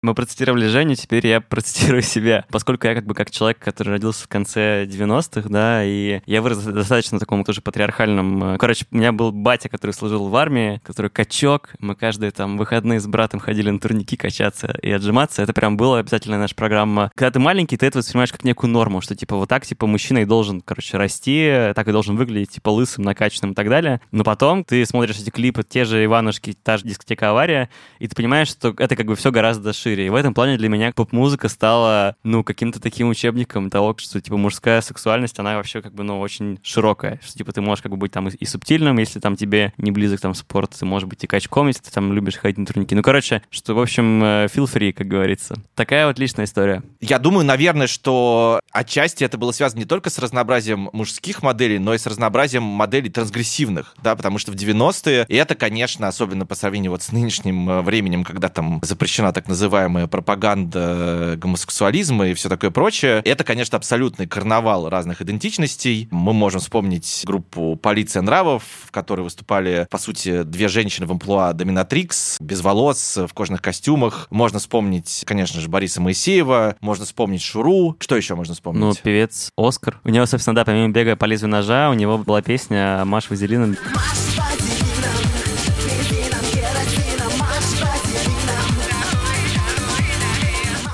[0.02, 2.44] Мы процитировали Женю, теперь я процитирую себя.
[2.50, 6.58] Поскольку я как бы как человек, который родился в конце 90-х, да, и я вырос
[6.58, 8.54] достаточно таком тоже патриархальном...
[8.54, 11.70] э, Короче, у меня был батя, который служил в армии, который качок.
[11.78, 15.42] Мы каждые там выходные с братом ходили на турники качаться и отжиматься.
[15.42, 17.10] Это прям была обязательная наша программа.
[17.14, 20.18] Когда ты маленький, ты это воспринимаешь как некую норму, что типа вот так, типа, мужчина
[20.18, 24.02] и должен, короче, расти, так и должен выглядеть, типа, лысым, накачанным и так далее.
[24.10, 28.14] Но потом ты смотришь эти клипы, те же Иванушки, та же дискотека «Авария», и ты
[28.14, 29.85] понимаешь, что это как бы все гораздо шире.
[29.88, 34.36] И в этом плане для меня поп-музыка стала, ну, каким-то таким учебником того, что, типа,
[34.36, 37.20] мужская сексуальность, она вообще, как бы, ну, очень широкая.
[37.22, 39.90] Что, типа, ты можешь, как бы, быть там и, и субтильным, если там тебе не
[39.90, 42.94] близок там спорт, ты можешь быть и качком, если ты там любишь ходить на турники.
[42.94, 45.56] Ну, короче, что, в общем, э, feel free, как говорится.
[45.74, 46.82] Такая вот личная история.
[47.00, 51.94] Я думаю, наверное, что отчасти это было связано не только с разнообразием мужских моделей, но
[51.94, 56.54] и с разнообразием моделей трансгрессивных, да, потому что в 90-е, и это, конечно, особенно по
[56.54, 59.75] сравнению вот с нынешним э, временем, когда там запрещена так называемая
[60.10, 66.08] пропаганда гомосексуализма и все такое прочее, это, конечно, абсолютный карнавал разных идентичностей.
[66.10, 71.52] Мы можем вспомнить группу «Полиция нравов», в которой выступали, по сути, две женщины в амплуа
[71.52, 74.26] доминатрикс, без волос, в кожаных костюмах.
[74.30, 77.96] Можно вспомнить, конечно же, Бориса Моисеева, можно вспомнить Шуру.
[78.00, 78.80] Что еще можно вспомнить?
[78.80, 80.00] Ну, певец Оскар.
[80.04, 83.76] У него, собственно, да, помимо бега по лезвию ножа, у него была песня «Маш Вазелином».
[83.94, 84.35] Маш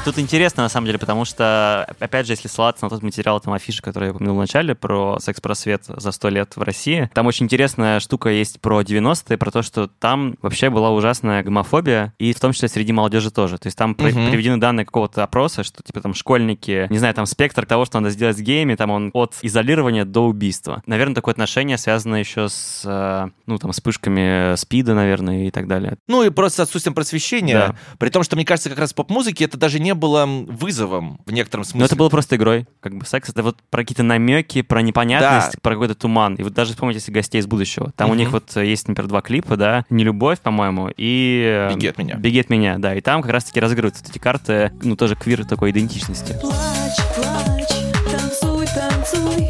[0.05, 3.55] Тут интересно, на самом деле, потому что, опять же, если ссылаться на тот материал, там,
[3.55, 7.47] афиши, который я упомянул в начале, про секс-просвет за сто лет в России, там очень
[7.47, 12.41] интересная штука есть про 90-е, про то, что там вообще была ужасная гомофобия, и в
[12.41, 13.59] том числе среди молодежи тоже.
[13.59, 14.29] То есть там Мгм.
[14.29, 18.11] приведены данные какого-то опроса, что, типа, там, школьники, не знаю, там, спектр того, что надо
[18.13, 20.83] сделать с геями, там, он от изолирования до убийства.
[20.85, 25.97] Наверное, такое отношение связано еще с, э, ну, там, вспышками СПИДа, наверное, и так далее.
[26.09, 27.55] Ну и просто отсутствием просвещения.
[27.55, 27.77] Да.
[28.01, 31.33] При том, что, мне кажется, как раз в поп-музыке это даже не было вызовом в
[31.33, 31.81] некотором смысле.
[31.81, 32.67] Но это было просто игрой.
[32.81, 36.35] Как бы секс это вот про какие-то намеки, про непонятность, про какой-то туман.
[36.37, 37.93] И вот даже вспомните если гостей из будущего.
[37.97, 38.19] Там у Мгм.
[38.19, 41.99] них вот э, есть, например, два клипа, да, Не любовь, по-моему, и э, «Беги от
[41.99, 42.17] меня».
[42.17, 42.95] Беги от меня, да.
[42.95, 46.37] И там как раз-таки разыгрываются вот эти карты, ну, тоже квир такой идентичности.
[46.41, 47.69] Плачь, плачь,
[48.11, 49.49] танцуй, танцуй,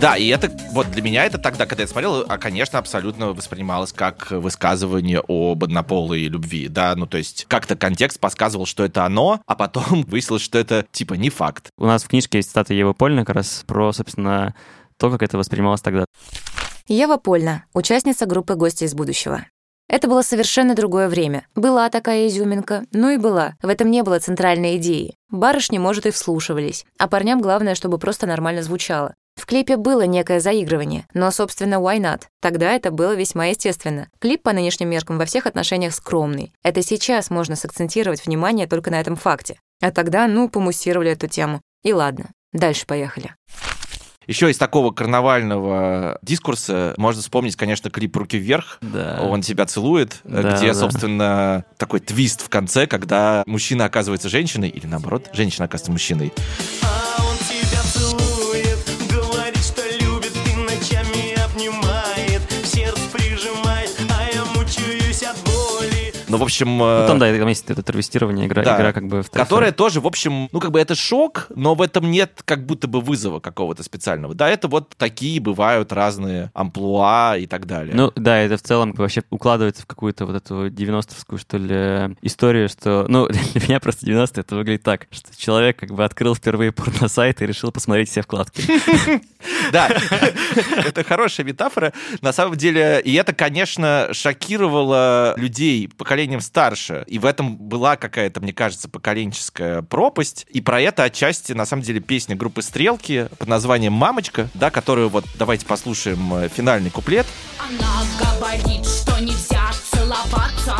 [0.00, 3.92] Да, и это вот для меня это тогда, когда я смотрел, а, конечно, абсолютно воспринималось
[3.92, 9.40] как высказывание об однополой любви, да, ну то есть как-то контекст подсказывал, что это оно,
[9.44, 11.70] а потом выяснилось, что это типа не факт.
[11.76, 14.54] У нас в книжке есть цитата Евы Польна как раз про, собственно,
[14.98, 16.04] то, как это воспринималось тогда.
[16.86, 19.46] Ева Польна, участница группы «Гости из будущего».
[19.88, 21.46] Это было совершенно другое время.
[21.54, 23.54] Была такая изюминка, ну и была.
[23.62, 25.14] В этом не было центральной идеи.
[25.30, 26.84] Барышни, может, и вслушивались.
[26.98, 29.14] А парням главное, чтобы просто нормально звучало.
[29.38, 32.22] В клипе было некое заигрывание, но, собственно, why not?
[32.40, 34.08] Тогда это было весьма естественно.
[34.18, 36.52] Клип по нынешним меркам во всех отношениях скромный.
[36.64, 39.60] Это сейчас можно сакцентировать внимание только на этом факте.
[39.80, 41.60] А тогда, ну, помуссировали эту тему.
[41.84, 43.32] И ладно, дальше поехали.
[44.26, 49.20] Еще из такого карнавального дискурса можно вспомнить, конечно, клип «Руки вверх», Да.
[49.22, 50.74] он тебя целует, э, Да, где, да.
[50.74, 56.32] собственно, такой твист в конце, когда мужчина оказывается женщиной, или наоборот, женщина оказывается мужчиной.
[66.28, 66.78] Ну, в общем...
[66.78, 68.76] Ну, э, там, да, там есть это травестирование, игра, Да.
[68.76, 71.82] игра как бы в Которая тоже, в общем, ну, как бы это шок, но в
[71.82, 74.34] этом нет как будто бы вызова какого-то специального.
[74.34, 77.94] Да, это вот такие бывают разные амплуа и так далее.
[77.94, 82.68] Ну да, это в целом вообще укладывается в какую-то вот эту 90-вскую, что ли, историю,
[82.68, 86.72] что, ну, для меня просто 90 это выглядит так, что человек как бы открыл впервые
[86.72, 88.62] порно-сайт и решил посмотреть все вкладки.
[89.72, 89.88] Да,
[90.84, 91.92] это хорошая метафора.
[92.22, 95.88] На самом деле, и это, конечно, шокировало людей
[96.18, 97.04] поколением старше.
[97.06, 100.46] И в этом была какая-то, мне кажется, поколенческая пропасть.
[100.50, 105.10] И про это отчасти, на самом деле, песня группы «Стрелки» под названием «Мамочка», да, которую
[105.10, 107.24] вот давайте послушаем э, финальный куплет.
[107.60, 110.76] Она говорит, что нельзя целоваться,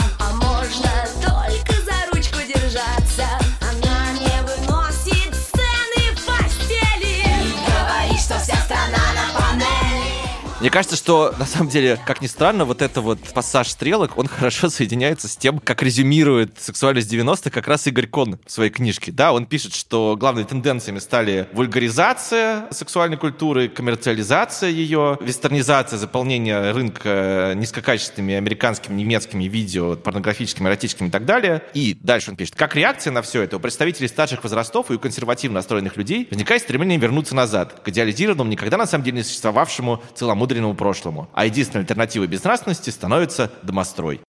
[10.61, 14.27] Мне кажется, что, на самом деле, как ни странно, вот это вот пассаж стрелок, он
[14.27, 19.13] хорошо соединяется с тем, как резюмирует сексуальность 90-х как раз Игорь Кон в своей книжке.
[19.13, 27.53] Да, он пишет, что главными тенденциями стали вульгаризация сексуальной культуры, коммерциализация ее, вестернизация, заполнение рынка
[27.55, 31.63] низкокачественными американскими, немецкими видео, порнографическими, эротическими и так далее.
[31.73, 34.99] И дальше он пишет, как реакция на все это у представителей старших возрастов и у
[34.99, 40.03] консервативно настроенных людей возникает стремление вернуться назад, к идеализированному, никогда на самом деле не существовавшему
[40.49, 41.29] целомудренному прошлому.
[41.35, 44.21] А единственной альтернативой безнравственности становится домострой.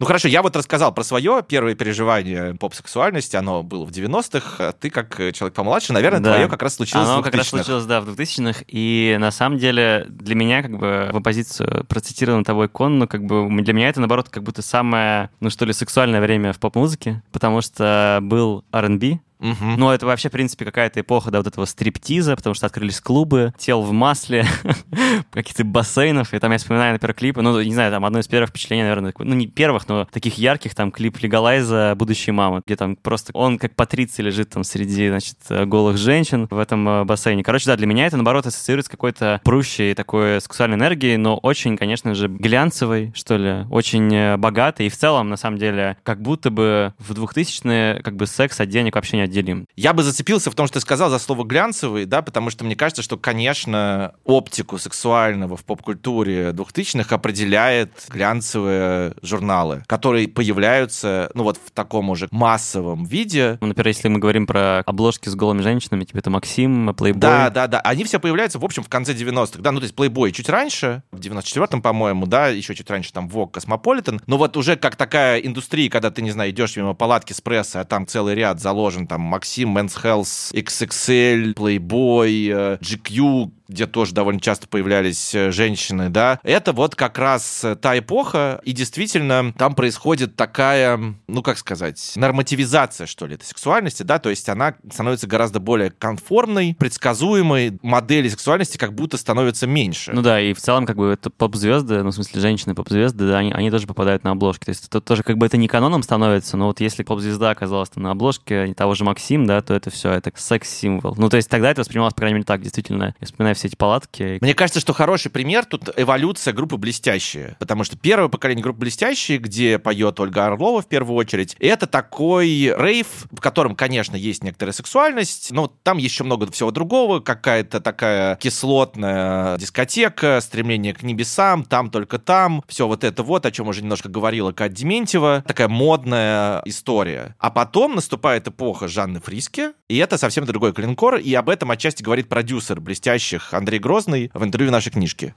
[0.00, 4.72] Ну хорошо, я вот рассказал про свое первое переживание поп-сексуальности, оно было в 90-х, а
[4.72, 6.32] ты как человек помладше, наверное, Да.
[6.34, 7.30] твое как раз случилось Оно в 2000-х.
[7.30, 11.16] как раз случилось, да, в 2000-х, и на самом деле для меня, как бы, в
[11.16, 15.48] оппозицию процитированный тобой кон, ну, как бы, для меня это, наоборот, как будто самое, ну,
[15.48, 19.76] что ли, сексуальное время в поп-музыке, потому что был R&B, Мгм.
[19.76, 23.52] Ну, это вообще, в принципе, какая-то эпоха да, вот этого стриптиза, потому что открылись клубы,
[23.58, 24.46] тел в масле,
[25.32, 28.50] каких-то бассейнов, и там я вспоминаю, например, клипы, ну, не знаю, там одно из первых
[28.50, 32.96] впечатлений, наверное, ну, не первых, но таких ярких, там, клип Легалайза «Будущие мамы», где там
[32.96, 37.42] просто он как Патриций лежит там среди, значит, голых женщин в этом э, бассейне.
[37.42, 41.76] Короче, да, для меня это, наоборот, ассоциируется с какой-то прущей такой сексуальной энергией, но очень,
[41.76, 46.22] конечно же, глянцевой, что ли, очень э, богатой, и в целом, на самом деле, как
[46.22, 49.66] будто бы в 2000-е как бы секс от денег вообще не отделим.
[49.76, 52.76] Я бы зацепился в том, что ты сказал за слово глянцевый, да, потому что мне
[52.76, 61.58] кажется, что, конечно, оптику сексуального в поп-культуре 2000-х определяет глянцевые журналы, которые появляются, ну вот
[61.64, 63.58] в таком уже массовом виде.
[63.60, 67.18] Ну, Например, если мы говорим про обложки с голыми женщинами, типа это Максим, Playboy.
[67.18, 67.80] Да, да, да.
[67.80, 69.60] Они все появляются, в общем, в конце 90-х.
[69.60, 73.28] Да, ну, то есть Playboy чуть раньше, в 94-м, по-моему, да, еще чуть раньше там
[73.28, 74.20] Vogue, Cosmopolitan.
[74.26, 77.80] Но вот уже как такая индустрия, когда ты, не знаю, идешь мимо палатки с пресса,
[77.80, 84.14] а там целый ряд заложен, там Максим, Men's Health, XXL, Playboy, э, GQ, где тоже
[84.14, 89.52] довольно часто появлялись э, женщины, да, это вот как раз э, та эпоха, и действительно
[89.56, 94.74] там происходит такая, ну как сказать, нормативизация, что ли, этой сексуальности, да, то есть она
[94.92, 100.12] становится гораздо более конформной, предсказуемой, модели сексуальности как будто становится меньше.
[100.12, 103.52] Ну да, и в целом как бы это поп-звезды, ну в смысле женщины-поп-звезды, да, они,
[103.52, 104.64] они тоже попадают на обложки.
[104.64, 107.90] То есть это тоже как бы это не каноном становится, но вот если поп-звезда оказалась
[107.90, 111.14] там на обложке того же Максим, да, то это все, это секс-символ.
[111.16, 113.14] Ну то есть тогда это воспринималось, по крайней мере, так, действительно.
[113.20, 114.38] Я вспоминаю все эти палатки.
[114.40, 117.56] Мне кажется, что хороший пример тут эволюция группы «Блестящие».
[117.58, 122.74] Потому что первое поколение группы «Блестящие», где поет Ольга Орлова в первую очередь, это такой
[122.76, 128.36] рейв, в котором, конечно, есть некоторая сексуальность, но там еще много всего другого, какая-то такая
[128.36, 133.82] кислотная дискотека, стремление к небесам, там только там, все вот это вот, о чем уже
[133.82, 137.34] немножко говорила Катя Дементьева, такая модная история.
[137.38, 142.02] А потом наступает эпоха Жанны Фриски, и это совсем другой клинкор, и об этом отчасти
[142.02, 145.34] говорит продюсер блестящих Андрей Грозный в интервью нашей книжки.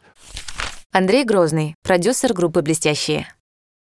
[0.92, 3.28] Андрей Грозный, продюсер группы «Блестящие».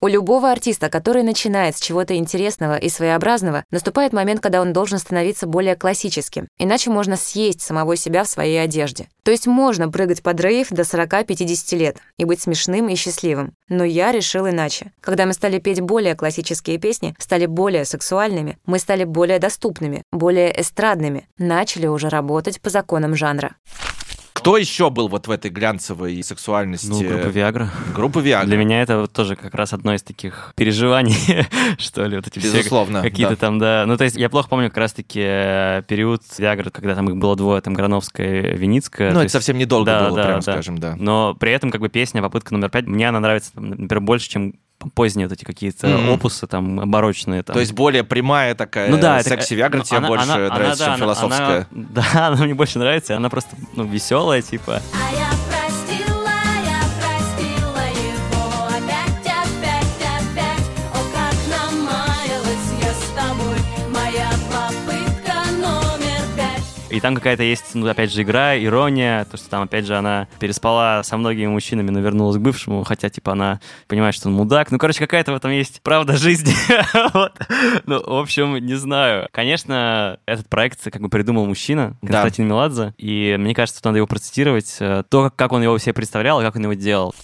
[0.02, 4.98] У любого артиста, который начинает с чего-то интересного и своеобразного, наступает момент, когда он должен
[4.98, 6.48] становиться более классическим.
[6.58, 9.08] Иначе можно съесть самого себя в своей одежде.
[9.24, 13.54] То есть можно прыгать под рейв до 40-50 лет и быть смешным и счастливым.
[13.70, 14.92] Но я решил иначе.
[15.00, 20.60] Когда мы стали петь более классические песни, стали более сексуальными, мы стали более доступными, более
[20.60, 23.56] эстрадными, начали уже работать по законам жанра.
[24.47, 26.86] Кто еще был вот в этой глянцевой сексуальности?
[26.86, 27.68] Ну, группа Виагра.
[27.92, 28.47] Группа Виагра.
[28.47, 31.16] Для меня это вот тоже как раз одно из таких переживаний,
[31.78, 33.36] что ли, вот эти все Безусловно, какие-то да.
[33.40, 33.84] там, да.
[33.88, 37.34] Ну, то есть я плохо помню как раз-таки э, период Виагры, когда там их было
[37.34, 39.09] двое, там Грановская, Виницкая.
[39.09, 40.53] Ну, То это есть- совсем недолго Да, было, да, прям да.
[40.53, 40.94] скажем, да.
[40.97, 44.55] Но при этом как бы песня «Попытка номер пять», мне она нравится, например, больше, чем
[44.94, 46.10] поздние вот эти какие-то Мгм.
[46.10, 47.42] опусы там барочные.
[47.42, 47.54] Там.
[47.54, 50.54] То есть более прямая такая ну да, секси Виагра ну, тебе она- больше она- она,
[50.54, 51.66] нравится, да, чем она- философская.
[51.70, 54.80] она- да, она мне больше нравится, она просто ну, веселая, типа.
[54.94, 55.65] А я
[66.97, 70.28] И там какая-то есть, ну, опять же, игра, ирония, то, что там, опять же, она
[70.40, 74.70] переспала со многими мужчинами, но вернулась к бывшему, хотя, типа, она понимает, что он мудак.
[74.70, 76.55] Ну, короче, какая-то в этом есть правда жизни.
[77.12, 77.38] Вот.
[77.84, 79.28] Ну, в общем, не знаю.
[79.30, 82.22] Конечно, этот проект как бы придумал мужчина, Да.
[82.22, 85.92] Константин Меладзе, и мне кажется, что надо его процитировать, э, то, как он его себе
[85.92, 87.14] представлял, и как он его делал.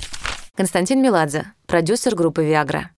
[0.54, 2.90] Константин Меладзе, продюсер группы «Виагра».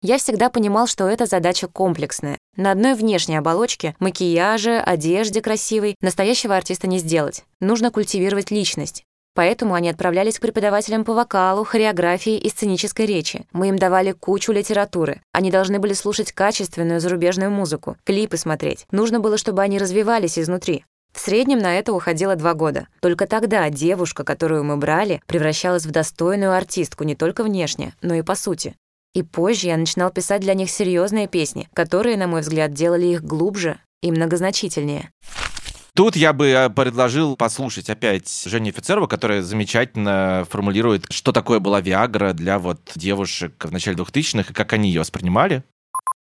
[0.00, 2.38] Я всегда понимал, что эта задача комплексная.
[2.58, 7.44] На одной внешней оболочке, макияже, одежде красивой, настоящего артиста не сделать.
[7.60, 9.04] Нужно культивировать личность.
[9.36, 13.46] Поэтому они отправлялись к преподавателям по вокалу, хореографии и сценической речи.
[13.52, 15.22] Мы им давали кучу литературы.
[15.30, 18.86] Они должны были слушать качественную зарубежную музыку, клипы смотреть.
[18.90, 20.84] Нужно было, чтобы они развивались изнутри.
[21.12, 22.88] В среднем на это уходило два года.
[23.00, 28.22] Только тогда девушка, которую мы брали, превращалась в достойную артистку не только внешне, но и
[28.22, 28.74] по сути.
[29.18, 33.24] И позже я начинал писать для них серьезные песни, которые, на мой взгляд, делали их
[33.24, 35.10] глубже и многозначительнее.
[35.96, 41.80] Тут я бы э, предложил послушать опять Женю Офицерова, которая замечательно формулирует, что такое была
[41.80, 45.64] Виагра для вот девушек в начале 2000-х и как они ее воспринимали.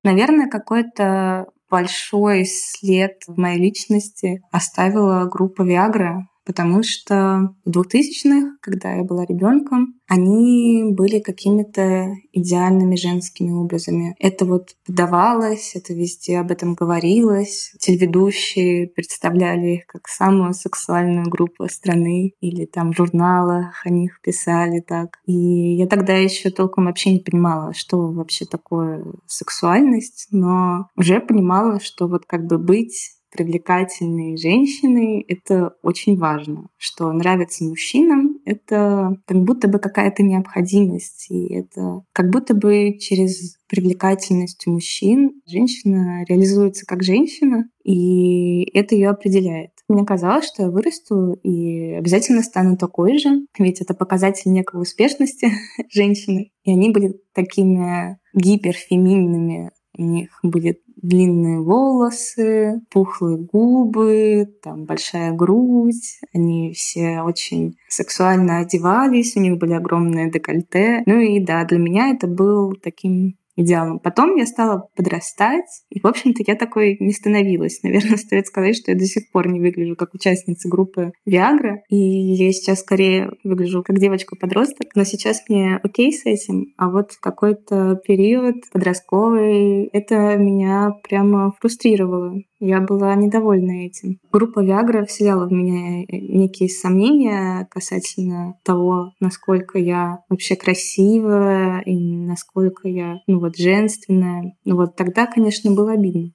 [0.03, 8.95] Наверное, какой-то большой след в моей личности оставила группа Виагра, потому что в 2000-х, когда
[8.95, 14.15] я была ребенком, они были какими-то идеальными женскими образами.
[14.19, 17.75] Это вот подавалось, это везде об этом говорилось.
[17.79, 24.81] Телеведущие представляли их как самую сексуальную группу страны, или там в журналах о них писали
[24.81, 25.19] так.
[25.27, 31.81] И я тогда еще толком вообще не понимала, что вообще такое сексуальность, но уже понимала,
[31.81, 36.69] что вот как бы быть привлекательной женщиной— это очень важно.
[36.77, 41.27] Что нравится мужчинам— это как будто бы какая-то необходимость.
[41.31, 49.11] И это как будто бы через привлекательность мужчин женщина реализуется как женщина, и это ее
[49.11, 49.73] определяет.
[49.89, 55.49] Мне казалось, что я вырасту и обязательно стану такой же, ведь это показатель некой успешности
[55.91, 56.53] женщины.
[56.63, 59.73] И они были такими гиперфеминными.
[59.97, 66.21] У них были длинные волосы, пухлые губы, там большая грудь.
[66.33, 71.03] Они все очень сексуально одевались, у них были огромные декольте.
[71.07, 73.99] Ну и да, для меня это был таким идеалом.
[73.99, 77.83] Потом я стала подрастать, и, в общем-то, я такой не становилась.
[77.83, 81.97] Наверное, стоит сказать, что я до сих пор не выгляжу как участница группы Viagra, и
[81.97, 88.01] я сейчас скорее выгляжу как девочка-подросток, но сейчас мне окей с этим, а вот какой-то
[88.07, 92.41] период подростковый это меня прямо фрустрировало.
[92.61, 94.19] Я была недовольна этим.
[94.33, 102.89] Группа Viagra вселяла в меня некие сомнения касательно того, насколько я вообще красивая и насколько
[102.89, 104.57] я, ну вот, женственная.
[104.65, 106.31] Ну вот тогда, конечно, было обидно.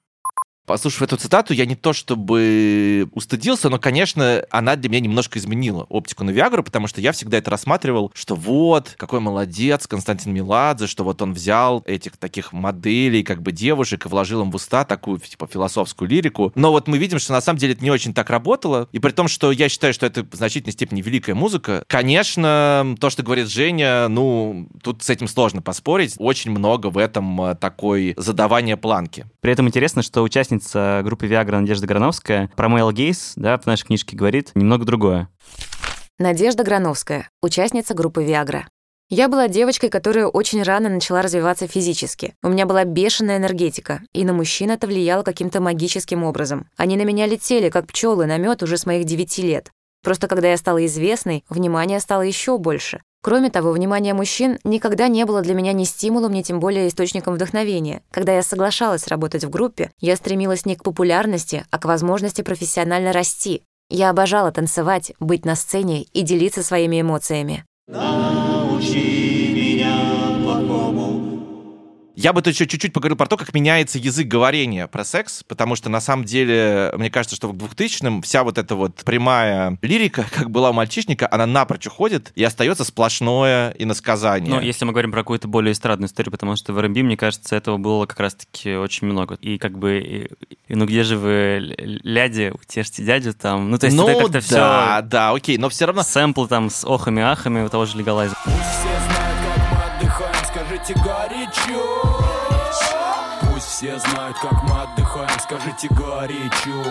[0.66, 5.84] Послушав эту цитату, я не то чтобы устыдился, но, конечно, она для меня немножко изменила
[5.88, 10.86] оптику на Виагру, потому что я всегда это рассматривал, что вот, какой молодец Константин Меладзе,
[10.86, 14.84] что вот он взял этих таких моделей, как бы девушек, и вложил им в уста
[14.84, 16.52] такую, типа, философскую лирику.
[16.54, 19.10] Но вот мы видим, что на самом деле это не очень так работало, и при
[19.10, 23.48] том, что я считаю, что это в значительной степени великая музыка, конечно, то, что говорит
[23.48, 26.14] Женя, ну, тут с этим сложно поспорить.
[26.18, 29.26] Очень много в этом э, такой задавания планки.
[29.40, 33.86] При этом интересно, что участница группы Viagra Надежда Грановская про Male Gaze, да, в нашей
[33.86, 35.28] книжке говорит немного другое.
[36.18, 38.62] Надежда Грановская, участница группы Viagra.
[39.10, 42.34] Я была девочкой, которая очень рано начала развиваться физически.
[42.42, 46.66] У меня была бешеная энергетика, и на мужчин это влияло каким-то магическим образом.
[46.76, 49.70] Они на меня летели, как пчелы на мед уже с моих девяти лет.
[50.02, 53.02] Просто когда я стала известной, внимание стало еще больше.
[53.22, 57.34] Кроме того, внимание мужчин никогда не было для меня ни стимулом, ни тем более источником
[57.34, 58.02] вдохновения.
[58.10, 63.12] Когда я соглашалась работать в группе, я стремилась не к популярности, а к возможности профессионально
[63.12, 63.62] расти.
[63.90, 67.64] Я обожала танцевать, быть на сцене и делиться своими эмоциями.
[72.20, 75.74] Я бы тут еще чуть-чуть поговорил про то, как меняется язык говорения про секс, потому
[75.74, 80.26] что на самом деле, мне кажется, что в 2000-м вся вот эта вот прямая лирика,
[80.30, 84.54] как была у мальчишника, она напрочь уходит, и остается сплошное иносказание.
[84.54, 87.56] Ну, если мы говорим про какую-то более эстрадную историю, потому что в R&B, мне кажется,
[87.56, 89.36] этого было как раз-таки очень много.
[89.40, 90.28] И как бы, и-
[90.68, 93.70] и, ну где же вы, ляди, утешьте дядю там?
[93.70, 94.40] Ну, то есть ну, это как-то да,
[95.00, 95.08] все...
[95.08, 96.02] да, окей, но все равно...
[96.02, 98.36] Сэмплы там с охами-ахами у того же легалайза.
[98.42, 102.09] Все знают, как мы отдыхаем, скажите горячо Пусть
[103.80, 106.84] все знают, как мы отдыхаем, скажите горячо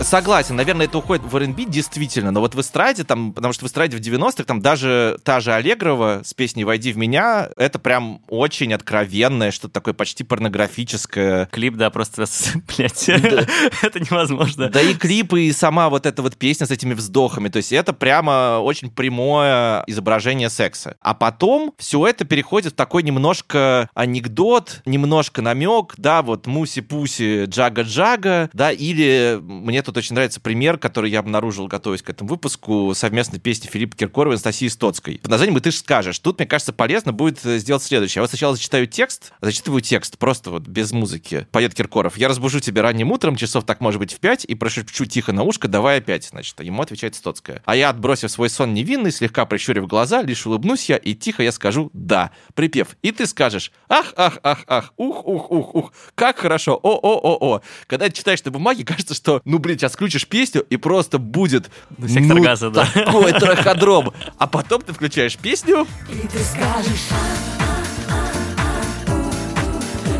[0.00, 3.68] Согласен, наверное, это уходит в R&B действительно, но вот в эстраде, там, потому что в
[3.68, 8.22] эстраде в 90-х, там даже та же Аллегрова с песней «Войди в меня», это прям
[8.28, 11.46] очень откровенное, что-то такое почти порнографическое.
[11.46, 12.24] Клип, да, просто,
[12.76, 13.08] блядь,
[13.82, 14.70] это невозможно.
[14.70, 17.92] Да и клипы, и сама вот эта вот песня с этими вздохами, то есть это
[17.92, 20.96] прямо очень прямое изображение секса.
[21.00, 28.50] А потом все это переходит в такой немножко анекдот, немножко намек, да, вот муси-пуси, джага-джага,
[28.52, 33.40] да, или мне тут очень нравится пример, который я обнаружил, готовясь к этому выпуску, совместной
[33.40, 35.18] песни Филиппа Киркорова и Анастасии Стоцкой.
[35.22, 36.18] Под названием «И ты ж скажешь».
[36.18, 38.20] Тут, мне кажется, полезно будет э, сделать следующее.
[38.20, 41.46] Я вот сначала зачитаю текст, зачитываю текст, просто вот без музыки.
[41.52, 42.18] Поет Киркоров.
[42.18, 45.42] «Я разбужу тебя ранним утром, часов так может быть в пять, и прошепчу тихо на
[45.42, 46.26] ушко, давай опять».
[46.26, 47.62] Значит, ему отвечает Стоцкая.
[47.64, 51.50] А я, отбросив свой сон невинный, слегка прищурив глаза, лишь улыбнусь я, и тихо я
[51.50, 52.30] скажу «да».
[52.52, 52.88] Припев.
[53.00, 57.62] И ты скажешь «ах, ах, ах, ах, ух, ух, ух, ух, как хорошо, о-о-о-о».
[57.86, 61.70] Когда читаешь на бумаге, кажется, что, ну, блин, сейчас включишь песню, и просто будет
[62.06, 62.86] Сектор ну, газа, да.
[62.92, 64.12] такой траходром.
[64.38, 67.08] А потом ты включаешь песню, И ты скажешь,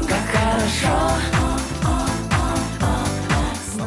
[0.09, 1.15] как хорошо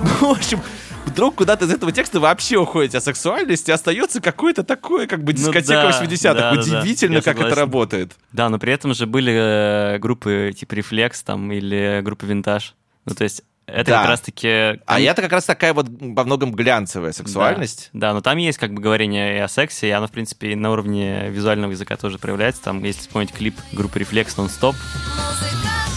[0.03, 0.59] ну, в общем,
[1.05, 5.37] вдруг куда-то из этого текста вообще уходит о сексуальности, остается какое-то такое, как бы, Ну
[5.39, 6.33] дискотека да, 80-х.
[6.33, 7.59] да, да, да, Удивительно, я как это согласен.
[7.59, 8.11] работает.
[8.31, 9.33] Да, но при этом же были
[9.95, 12.75] э, группы типа Reflex там или группа Винтаж.
[13.05, 13.43] Ну, то есть
[13.73, 13.99] это Да.
[13.99, 14.47] как раз-таки...
[14.85, 17.89] А это как раз такая вот во многом глянцевая сексуальность.
[17.93, 20.51] Да, да, но там есть как бы говорение и о сексе, и оно, в принципе,
[20.51, 22.61] и на уровне визуального языка тоже проявляется.
[22.63, 25.90] Там, если вспомнить клип группы Reflex «Нон-стоп», Музыка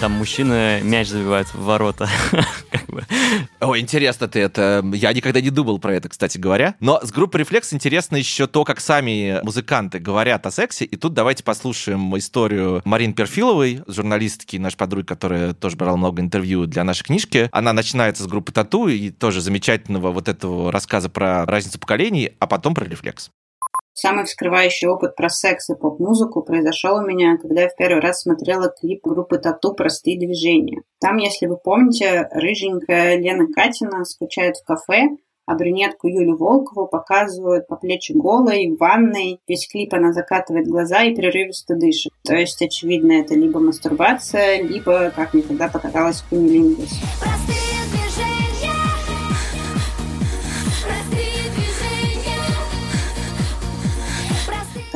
[0.00, 2.08] там мужчины мяч забивают в ворота.
[3.60, 4.82] О, интересно ты это.
[4.94, 6.74] Я никогда не думал про это, кстати говоря.
[6.80, 10.86] Но с группой Reflex интересно еще то, как сами музыканты говорят о сексе.
[10.86, 16.64] И тут давайте послушаем историю Марины Перфиловой, журналистки, нашей подруги, которая тоже брала много интервью
[16.64, 17.50] для нашей книжки.
[17.52, 22.46] Она начинается с группы Тату и тоже замечательного вот этого рассказа про разницу поколений, а
[22.46, 23.28] потом про Reflex.
[24.02, 28.22] Самый вскрывающий опыт про секс и поп-музыку произошел у меня, когда я в первый раз
[28.22, 30.80] смотрела клип группы Тату «Простые движения».
[30.98, 37.66] Там, если вы помните, рыженькая Лена Катина скучает в кафе, а брюнетку Юлю Волкову показывают
[37.66, 39.40] по плечи голой, в ванной.
[39.46, 42.10] Весь клип она закатывает глаза и прерывисто дышит.
[42.24, 46.90] То есть, очевидно, это либо мастурбация, либо, как мне тогда показалось, кунилингус.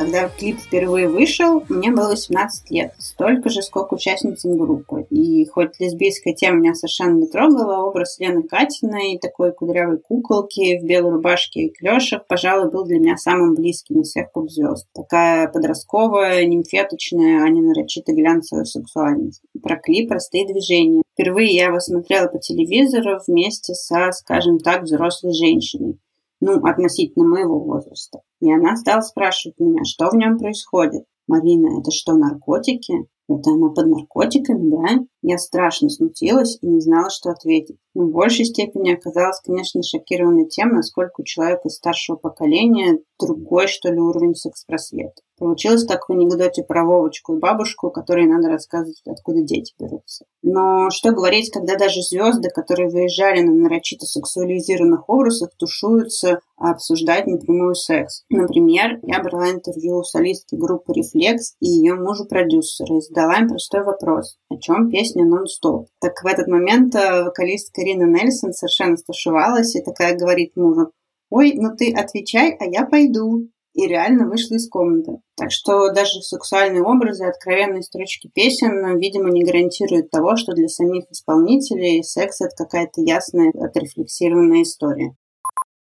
[0.05, 2.93] Когда клип впервые вышел, мне было 18 лет.
[2.99, 5.07] Столько же, сколько участницам группы.
[5.09, 10.85] И хоть лесбийская тема меня совершенно не трогала, образ Лены Катиной, такой кудрявой куколки в
[10.85, 14.87] белой рубашке и клешах, пожалуй, был для меня самым близким из всех поп-звезд.
[14.93, 19.41] Такая подростковая, нимфеточная, а не нарочито глянцевая сексуальность.
[19.63, 21.01] Про клип «Простые движения».
[21.13, 25.97] Впервые я его смотрела по телевизору вместе со, скажем так, взрослой женщиной
[26.41, 28.19] ну, относительно моего возраста.
[28.41, 31.05] И она стала спрашивать меня, что в нем происходит.
[31.27, 33.07] Марина, это что, наркотики?
[33.27, 35.03] Это она под наркотиками, да?
[35.23, 37.77] Я страшно смутилась и не знала, что ответить.
[37.95, 43.91] Но в большей степени оказалась, конечно, шокирована тем, насколько у человека старшего поколения другой, что
[43.91, 45.21] ли, уровень секс-просвета.
[45.37, 50.25] Получилось так в анекдоте про Вовочку и бабушку, которой надо рассказывать, откуда дети берутся.
[50.41, 57.75] Но что говорить, когда даже звезды, которые выезжали на нарочито сексуализированных образах, тушуются обсуждать непрямой
[57.75, 58.23] секс.
[58.29, 63.83] Например, я брала интервью у солистки группы «Рефлекс» и ее мужа-продюсера и задала им простой
[63.83, 64.37] вопрос.
[64.49, 65.89] О чем песня «Нон-стоп»?
[65.99, 70.91] Так в этот момент э, вокалистка Ирина Нельсон совершенно стушевалась и такая говорит мужу,
[71.29, 75.17] «Ой, ну ты отвечай, а я пойду» и реально вышла из комнаты.
[75.35, 81.03] Так что даже сексуальные образы, откровенные строчки песен, видимо, не гарантируют того, что для самих
[81.11, 85.15] исполнителей секс— это какая-то ясная, отрефлексированная история.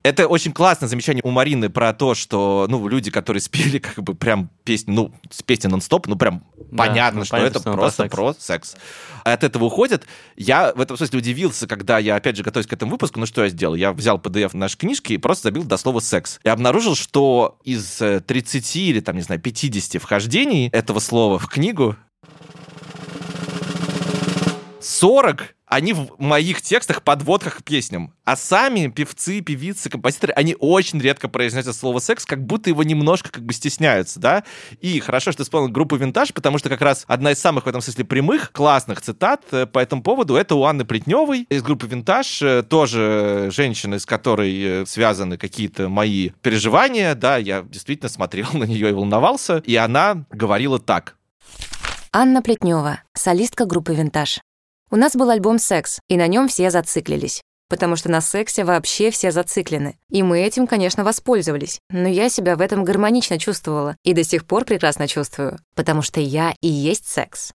[0.02, 4.16] Это очень классное замечание у Марины про то, что, ну, люди, которые спели как бы
[4.16, 7.74] прям песню, ну, с песни нон-стоп, ну, прям Да, понятно, ну, что понятно, это что
[7.74, 8.40] просто про секс.
[8.40, 8.76] про секс.
[9.26, 10.06] От этого уходят.
[10.38, 13.44] Я в этом смысле удивился, когда я, опять же, готовясь к этому выпуску, ну, что
[13.44, 13.76] я сделал?
[13.76, 16.40] Я взял PDF нашей книжки и просто забил до слова «секс».
[16.46, 21.48] И обнаружил, что из э, 30 или, там, не знаю, 50 вхождений этого слова в
[21.48, 21.98] книгу
[24.80, 28.14] 40 они в моих текстах, подводках к песням.
[28.26, 33.32] А сами певцы, певицы, композиторы, они очень редко произносят слово «секс», как будто его немножко
[33.32, 34.44] как бы стесняются, да?
[34.82, 37.70] И хорошо, что ты вспомнил группу «Винтаж», потому что как раз одна из самых в
[37.70, 41.86] этом смысле прямых, классных цитат э, по этому поводу это у Анны Плетневой из группы
[41.86, 48.48] «Винтаж», э, тоже женщина, с которой э, связаны какие-то мои переживания, да, я действительно смотрел
[48.54, 51.16] на нее и волновался, и она говорила так.
[52.12, 54.40] Анна Плетнева, солистка группы «Винтаж».
[54.92, 57.42] У нас был альбом «Секс», и на нем все зациклились.
[57.70, 59.96] Потому что на сексе вообще все зациклены.
[60.10, 61.80] И мы этим, конечно, воспользовались.
[61.92, 63.96] Но я себя в этом гармонично чувствовала.
[64.04, 65.60] И до сих пор прекрасно чувствую.
[65.76, 67.52] Потому что я и есть секс.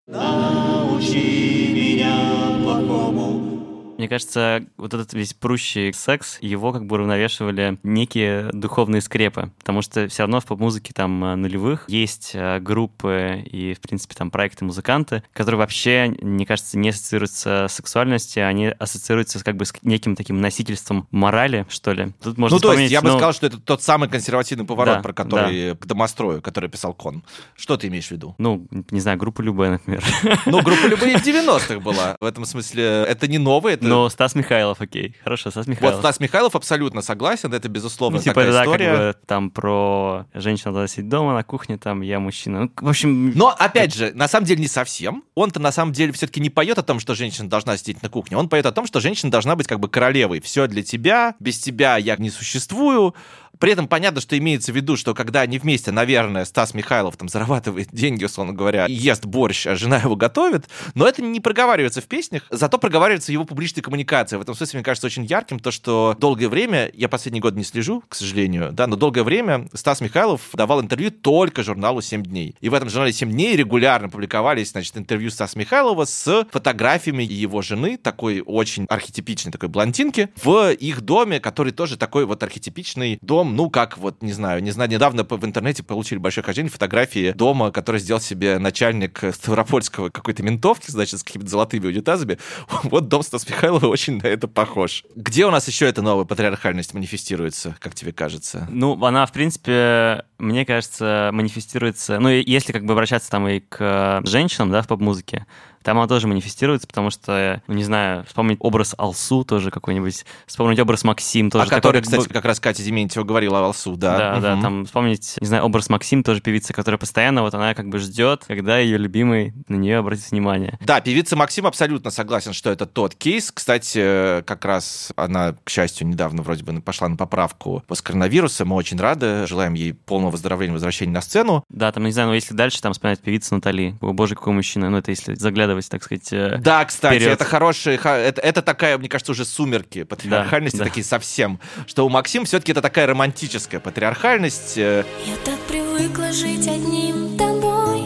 [4.03, 9.81] Мне кажется, вот этот весь прущий секс, его как бы уравновешивали некие духовные скрепы, потому
[9.81, 14.33] что все равно в поп-музыке там э, нулевых есть э, группы и, в принципе, там
[14.33, 19.73] проекты, музыканты, которые вообще, мне кажется, не ассоциируются с сексуальностью, они ассоциируются как бы с
[19.83, 22.13] неким таким носительством морали, что ли.
[22.21, 24.97] Тут можно ну, то есть, я бы ну, сказал, что это тот самый консервативный поворот,
[24.97, 27.23] Да, про который к домострою, который писал Кон.
[27.55, 28.35] Что ты имеешь в виду?
[28.39, 30.03] Ну, не знаю, группа Любэ, например.
[30.47, 32.17] Ну, группа любые в 90-х была.
[32.19, 33.92] В этом смысле это не новое, это...
[33.93, 35.15] Но Стас Михайлов, окей.
[35.23, 36.01] Хорошо, Стас Вот Михайлов.
[36.01, 38.87] Стас Михайлов абсолютно согласен, это безусловно Ну, типа, такая да, история.
[38.91, 42.61] как бы там про женщина должна сидеть дома на кухне, там я мужчина.
[42.61, 45.25] Ну, в общем, Но, опять же, на самом деле не совсем.
[45.35, 48.37] Он-то на самом деле все-таки не поет о том, что женщина должна сидеть на кухне.
[48.37, 50.41] Он поет о том, что женщина должна быть как бы королевой.
[50.41, 53.15] Все для тебя, без тебя я не существую.
[53.59, 57.29] При этом понятно, что имеется в виду, что когда они вместе, наверное, Стас Михайлов там
[57.29, 62.05] зарабатывает деньги, условно говоря, ест борщ, а жена его готовит, но это не проговаривается в
[62.05, 64.39] песнях, зато проговаривается его публичная коммуникация.
[64.39, 67.65] В этом смысле, мне кажется, очень ярким то, что долгое время, я последний год не
[67.65, 72.57] слежу, к сожалению, да, но долгое время Стас Михайлов давал интервью только журналу «7 дней».
[72.61, 77.63] И в этом журнале «7 дней» регулярно публиковались, значит, интервью Стаса Михайлова с фотографиями его
[77.63, 83.42] жены, такой очень архетипичной такой блондинки, в их доме, который тоже такой вот архетипичный дом,
[83.45, 87.71] ну, как вот, не знаю, не знаю, недавно в интернете получили большое хождение фотографии дома,
[87.71, 92.39] который сделал себе начальник Ставропольского какой-то ментовки, значит, с какими-то золотыми унитазами.
[92.85, 95.05] Вот дом Стаса Михайлова очень на это похож.
[95.15, 98.67] Где у нас еще эта новая патриархальность манифестируется, как тебе кажется?
[98.71, 102.19] Ну, она, в принципе, мне кажется, манифестируется...
[102.19, 105.47] Ну, если как бы обращаться там и к женщинам, да, в поп-музыке,
[105.83, 110.79] там оно тоже манифестируется, потому что, ну, не знаю, вспомнить образ Алсу тоже какой-нибудь, вспомнить
[110.79, 111.65] образ Максим тоже.
[111.71, 114.17] Которой, который- кстати, как раз Катя Дементьева говорила о Алсу, да.
[114.19, 114.63] Да, да, Мгм.
[114.63, 118.45] там вспомнить, не знаю, образ Максим, тоже певица, которая постоянно, вот она как бы ждет,
[118.47, 120.79] когда ее любимый на нее обратит внимание.
[120.81, 123.51] Да, певица Максим абсолютно согласен, что это тот кейс.
[123.53, 128.65] Кстати, как раз она, к счастью, недавно вроде бы пошла на поправку после коронавируса.
[128.65, 131.65] Мы очень рады, желаем ей полного выздоровления, возвращения на сцену.
[131.69, 134.91] Да, там, не знаю, но если дальше там вспоминать певица Натали, о боже, какой мужчина,
[134.91, 137.33] ну это если заглядывать, так сказать, э, Да, кстати, вперед.
[137.35, 140.85] это хорошие, это, это такая, мне кажется, уже сумерки патриархальности да.
[140.85, 144.75] такие совсем, что у Максим все-таки это такая романтическая патриархальность.
[144.77, 148.01] э, Я так привыкла жить одним тобой,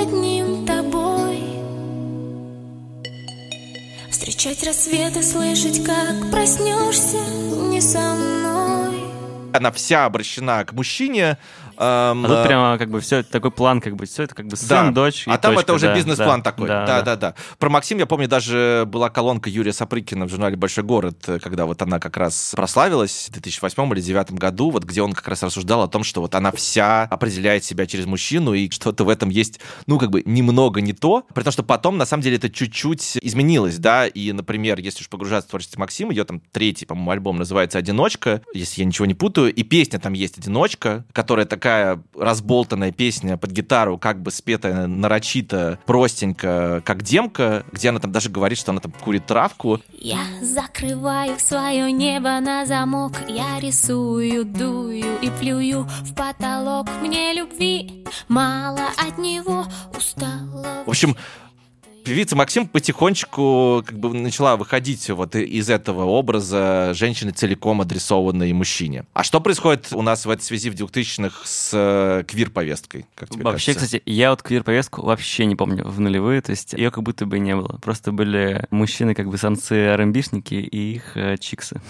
[0.00, 1.42] одним тобой.
[4.10, 7.18] Встречать рассветы, слышать, как проснешься
[7.70, 9.04] не со мной.
[9.52, 11.38] Она вся обращена к мужчине.
[11.78, 14.46] Эм, А тут э, прямо как бы все такой план, как бы все это как
[14.46, 14.90] бы сын, Да.
[14.90, 15.26] дочь.
[15.26, 16.68] и А там точка, это уже да, бизнес-план да, такой.
[16.68, 17.34] Да, Да, да, да.
[17.58, 21.66] Про Максим, я помню, даже была колонка Юрия Сапрыкина в журнале «Большой город», э, когда
[21.66, 25.42] вот она как раз прославилась в 2008 или 2009 году, вот где он как раз
[25.42, 29.28] рассуждал о том, что вот она вся определяет себя через мужчину, и что-то в этом
[29.28, 32.50] есть, ну, как бы немного не то, при том, что потом, на самом деле, это
[32.50, 37.10] чуть-чуть изменилось, да, и, например, если уж погружаться в творчество Максима, ее там третий, по-моему,
[37.10, 41.65] альбом называется «Одиночка», если я ничего не путаю, и песня там есть «Одиночка», которая такая
[42.18, 48.30] разболтанная песня под гитару, как бы спетая нарочито, простенько, как демка, где она там даже
[48.30, 49.80] говорит, что она там курит травку.
[49.98, 58.04] Я закрываю свое небо на замок Я рисую, дую и плюю в потолок Мне любви
[58.28, 59.64] мало от него
[59.96, 61.16] устала В общем,
[62.06, 69.04] певица Максим потихонечку как бы начала выходить вот из этого образа женщины целиком адресованной мужчине.
[69.12, 73.06] А что происходит у нас в этой связи в 2000-х с э, квир-повесткой?
[73.18, 73.74] Вообще, кажется?
[73.74, 77.40] кстати, я вот квир-повестку вообще не помню в нулевые, то есть ее как будто бы
[77.40, 77.78] не было.
[77.82, 81.80] Просто были мужчины, как бы самцы РМБшники и их э, чиксы.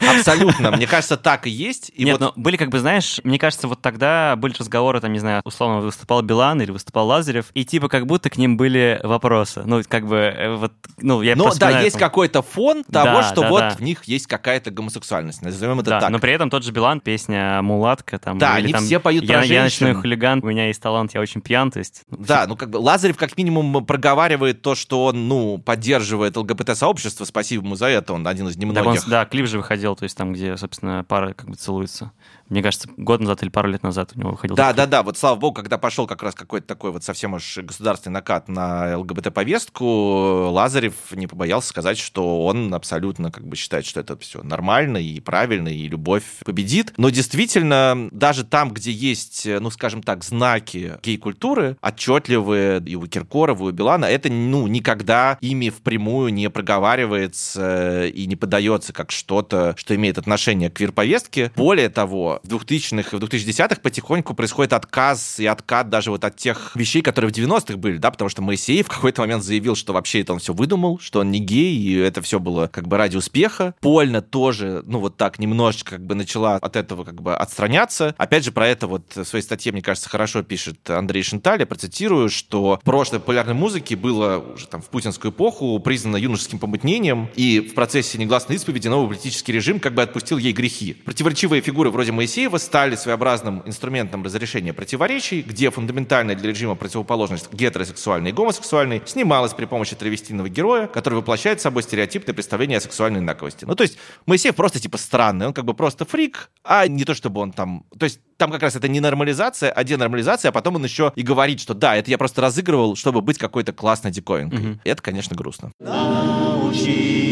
[0.00, 0.70] Абсолютно.
[0.76, 1.90] Мне кажется, так и есть.
[1.94, 5.12] И Нет, вот ну были как бы, знаешь, мне кажется, вот тогда были разговоры, там,
[5.12, 9.00] не знаю, условно выступал Билан или выступал Лазарев, и типа как будто к ним были
[9.02, 9.53] вопросы.
[9.64, 13.42] Ну, как бы, э, вот, ну, я Но да, есть какой-то фон того, Да, что
[13.42, 13.70] да, вот да.
[13.70, 15.42] в них есть какая-то гомосексуальность.
[15.42, 16.10] Назовем это Да, так.
[16.10, 19.24] но при этом тот же Билан, песня «Мулатка», там, Да, или они там все поют
[19.24, 22.02] я, про я ночной хулиган, у меня есть талант, я очень пьян, то есть...
[22.10, 27.24] ну, Да, ну как бы Лазарев как минимум проговаривает то, что он, ну, поддерживает ЛГБТ-сообщество,
[27.24, 29.08] спасибо ему за это, он один из Так он, немногих.
[29.08, 32.12] да, клип же выходил, то есть там, где, собственно, пара как бы целуется.
[32.48, 34.56] Мне кажется, год назад или пару лет назад у него выходил.
[34.56, 37.58] Да, да, да, вот слава богу, когда пошел как раз какой-то такой вот совсем уж
[37.58, 44.00] государственный накат на ЛГБТ-повестку, Лазарев не побоялся сказать, что он абсолютно как бы считает, что
[44.00, 46.92] это все нормально и правильно, и любовь победит.
[46.96, 53.68] Но действительно, даже там, где есть, ну, скажем так, знаки гей-культуры, отчетливые и у Киркорова,
[53.68, 59.74] и у Билана, это, ну, никогда ими впрямую не проговаривается и не подается как что-то,
[59.76, 61.52] что имеет отношение к квир-повестке.
[61.56, 66.36] Более того, в 2000-х и в 2010-х потихоньку происходит отказ и откат даже вот от
[66.36, 69.92] тех вещей, которые в 90-х были, да, потому что Моисеев в какой-то момент заявил, что
[69.92, 72.96] вообще это он все выдумал, что он не гей, и это все было как бы
[72.96, 73.74] ради успеха.
[73.80, 78.14] Польна тоже, ну вот так, немножечко как бы начала от этого как бы отстраняться.
[78.18, 81.66] Опять же, про это вот в своей статье, мне кажется, хорошо пишет Андрей Шенталь, я
[81.66, 87.60] процитирую, что прошлое популярной музыки было уже там в путинскую эпоху признано юношеским помутнением, и
[87.60, 90.94] в процессе негласной исповеди новый политический режим как бы отпустил ей грехи.
[90.94, 92.23] Противоречивые фигуры вроде Моисеева
[92.58, 99.64] стали своеобразным инструментом разрешения противоречий, где фундаментальная для режима противоположность гетеросексуальной и гомосексуальной снималась при
[99.64, 103.64] помощи травестийного героя, который воплощает собой стереотипное представление о сексуальной инаковости.
[103.64, 107.14] Ну, то есть Моисеев просто типа странный, он как бы просто фрик, а не то,
[107.14, 107.84] чтобы он там...
[107.98, 111.22] То есть там как раз это не нормализация, а денормализация, а потом он еще и
[111.22, 114.58] говорит, что да, это я просто разыгрывал, чтобы быть какой-то классной диковинкой.
[114.58, 114.80] Мгм.
[114.84, 115.72] Это, конечно, грустно.
[115.80, 117.23] Научи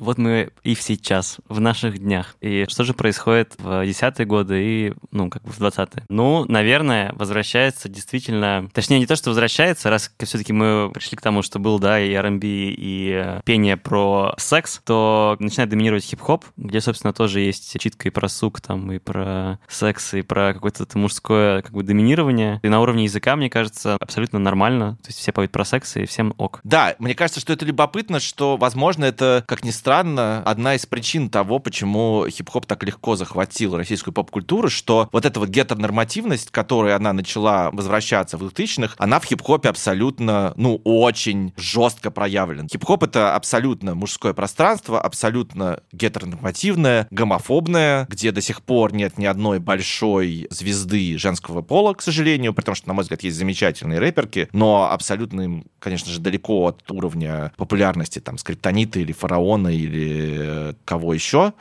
[0.00, 2.36] Вот мы и сейчас, в наших днях.
[2.40, 6.04] И что же происходит в десятые годы и, ну, как бы в 20-е?
[6.08, 8.68] Ну, наверное, возвращается действительно...
[8.72, 12.12] Точнее, не то, что возвращается, раз все-таки мы пришли к тому, что был, да, и
[12.12, 18.08] R&B, и э, пение про секс, то начинает доминировать хип-хоп, где, собственно, тоже есть читка
[18.08, 22.60] и про сук, там, и про секс, и про какое-то мужское, как бы, доминирование.
[22.62, 24.96] И на уровне языка, мне кажется, абсолютно нормально.
[25.02, 26.60] То есть все поют про секс, и всем ок.
[26.64, 30.84] Да, мне кажется, что это любопытно, что, возможно, это, как ни странно, странно, одна из
[30.84, 36.94] причин того, почему хип-хоп так легко захватил российскую поп-культуру, что вот эта вот гетеронормативность, которой
[36.94, 42.68] она начала возвращаться в 2000-х, она в хип-хопе абсолютно, ну, очень жестко проявлена.
[42.70, 49.58] Хип-хоп— это абсолютно мужское пространство, абсолютно гетеронормативное, гомофобное, где до сих пор нет ни одной
[49.58, 54.90] большой звезды женского пола, к сожалению, потому что, на мой взгляд, есть замечательные рэперки, но
[54.92, 61.52] абсолютно конечно же, далеко от уровня популярности там скриптонита или фараона или э, кого еще.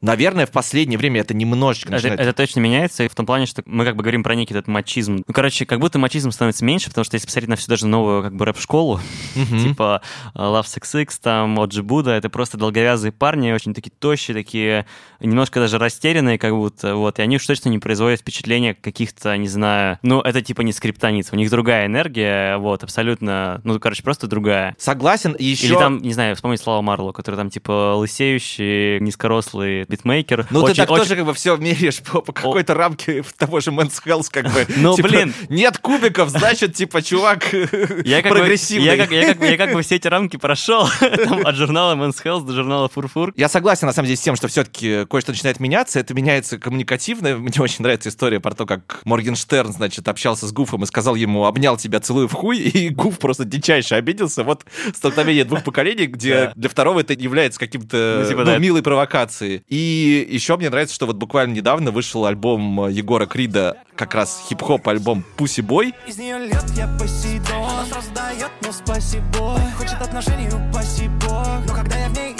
[0.00, 2.20] Наверное, в последнее время это немножечко Это, начинает...
[2.20, 4.68] это точно меняется, и в том плане, что мы как бы говорим про некий этот
[4.68, 5.24] мачизм.
[5.26, 8.22] Ну, короче, как будто мачизм становится меньше, потому что если посмотреть на всю даже новую
[8.22, 9.00] как бы рэп-школу,
[9.34, 10.02] типа
[10.34, 14.86] э, Love Sex X, там, Оджи Буда, это просто долговязые парни, очень такие тощие, такие
[15.20, 19.48] немножко даже растерянные, как будто, вот, и они уж точно не производят впечатления каких-то, не
[19.48, 24.26] знаю, ну, это типа не скриптониц, у них другая энергия, вот, абсолютно, ну, короче, просто
[24.26, 24.76] другая.
[24.78, 25.66] Согласен, еще...
[25.66, 30.46] Или там, не знаю, вспомнить Слава Марло, который там типа лысеющий, низкорослый битмейкер.
[30.50, 33.60] Ну, ты Очень- так очень- тоже как бы все меряешь по, по какой-то рамке того
[33.60, 34.66] же Men's Health, как бы.
[34.76, 35.34] Ну, Типа, блин.
[35.48, 37.52] Нет кубиков, значит, типа, чувак
[38.04, 38.86] Я как, бы, прогрессивный.
[38.86, 40.88] я, как, я, как, я как бы все эти рамки прошел,
[41.24, 43.32] там, от журнала Men's Health до журнала Фурфур.
[43.36, 46.00] Я согласен, на самом деле, с тем, что все-таки кое-что начинает меняться.
[46.00, 47.36] Это меняется коммуникативно.
[47.36, 51.44] Мне очень нравится история про то, как Моргенштерн, значит, общался с Гуфом и сказал ему
[51.46, 54.44] «обнял тебя, целую в хуй», и Гуф просто дичайше обиделся.
[54.44, 54.64] Вот
[54.94, 58.58] столкновение двух поколений, где для второго это является каким-то Ну, типа, ну, да.
[58.58, 59.62] милой провокацией.
[59.68, 64.86] И еще мне нравится, что вот буквально недавно вышел альбом Егора Крида, как раз хип-хоп
[64.88, 68.00] альбом «Пуси Бой», Из нее лед я Посейдон Она
[68.62, 72.35] ну спасибо Хочет отношений, упаси бог Но когда я в ней,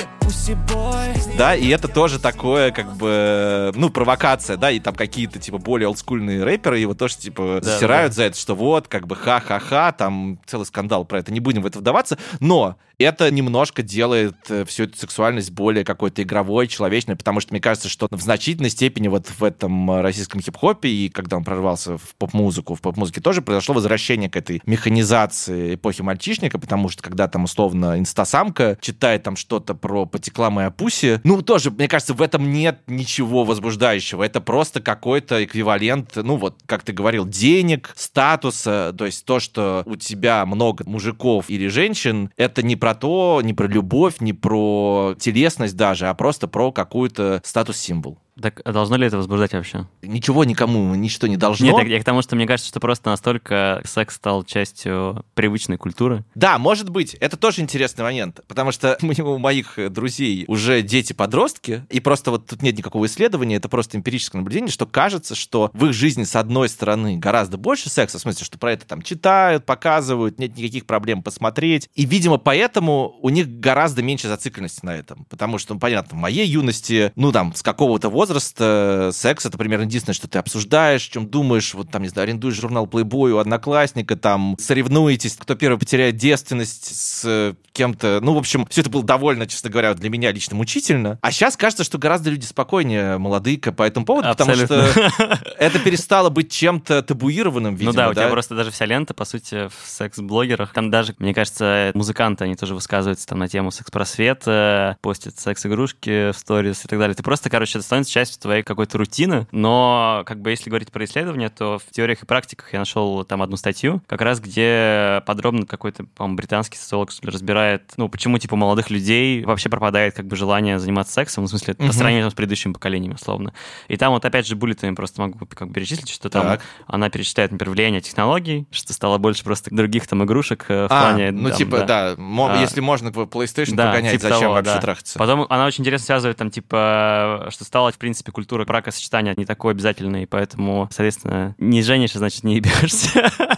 [1.38, 5.88] да, и это тоже такое, как бы, ну, провокация, да, и там какие-то, типа, более
[5.88, 8.16] олдскульные рэперы его тоже, типа, Да, засирают да.
[8.16, 11.66] за это, что вот, как бы, ха-ха-ха, там целый скандал про это, не будем в
[11.66, 17.40] это вдаваться, но это немножко делает э, всю эту сексуальность более какой-то игровой, человечной, потому
[17.40, 21.44] что мне кажется, что в значительной степени вот в этом российском хип-хопе, и когда он
[21.44, 27.02] прорвался в поп-музыку, в поп-музыке тоже произошло возвращение к этой механизации эпохи мальчишника, потому что
[27.02, 32.14] когда там условно инстасамка читает там что-то про «потекла моя пуси», ну тоже, мне кажется,
[32.14, 37.92] в этом нет ничего возбуждающего, это просто какой-то эквивалент, ну вот, как ты говорил, денег,
[37.96, 43.42] статуса, то есть то, что у тебя много мужиков или женщин, это не про то,
[43.44, 48.18] не про любовь, не про телесность даже, а просто про какой-то статус-символ.
[48.40, 49.86] Так а должно ли это возбуждать вообще?
[50.02, 51.66] Ничего никому, ничто не должно.
[51.66, 55.78] Нет, я, я к тому, что мне кажется, что просто настолько секс стал частью привычной
[55.78, 56.24] культуры.
[56.34, 62.00] Да, может быть, это тоже интересный момент, потому что у моих друзей уже дети-подростки, и
[62.00, 65.94] просто вот тут нет никакого исследования, это просто эмпирическое наблюдение, что кажется, что в их
[65.94, 70.38] жизни, с одной стороны, гораздо больше секса, в смысле, что про это там читают, показывают,
[70.38, 75.56] нет никаких проблем посмотреть, и, видимо, поэтому у них гораздо меньше зацикленности на этом, потому
[75.56, 80.14] что, ну, понятно, в моей юности, ну, там, с какого-то возраста секс— это примерно единственное,
[80.14, 84.56] что ты обсуждаешь, чем думаешь, вот там, не знаю, арендуешь журнал Playboy у одноклассника, там,
[84.58, 88.20] соревнуетесь, кто первый потеряет девственность с э, кем-то.
[88.22, 91.18] Ну, в общем, все это было довольно, честно говоря, для меня лично мучительно.
[91.20, 94.66] А сейчас кажется, что гораздо люди спокойнее, молодые по этому поводу, Абсолютно.
[94.66, 98.86] потому что это перестало быть чем-то табуированным, видимо, ну да, у тебя просто даже вся
[98.86, 100.72] лента, по сути, в секс-блогерах.
[100.72, 106.38] Там даже, мне кажется, музыканты, они тоже высказываются там на тему секс-просвета, постят секс-игрушки в
[106.38, 107.14] сторис и так далее.
[107.14, 109.46] Ты просто, короче, это становится частью твоей какой-то рутины.
[109.52, 113.42] Но, как бы, если говорить про исследования, то в теориях и практиках я нашел там
[113.42, 118.38] одну статью, как раз где подробно какой-то, по-моему, британский социолог что ли, разбирает, ну, почему,
[118.38, 121.88] типа, молодых людей вообще пропадает, как бы, желание заниматься сексом, в смысле, Мгм.
[121.88, 123.52] по сравнению с предыдущими поколениями, условно.
[123.88, 126.60] И там вот, опять же, буллетами просто могу как бы перечислить, что там Так.
[126.86, 130.88] она перечисляет, например, влияние технологий, что стало больше просто других там игрушек э, в А,
[130.88, 131.32] плане...
[131.32, 132.60] ну, там, типа, да, мо- А.
[132.60, 134.80] если можно в PlayStation Да, погонять, типа зачем того, вообще да.
[134.80, 135.18] трахаться?
[135.18, 139.72] Потом она очень интересно связывает там, типа, что стала, в принципе, культура бракосочетания не такой
[139.72, 143.32] обязательной, поэтому, соответственно, не женишься, значит, не ебешься.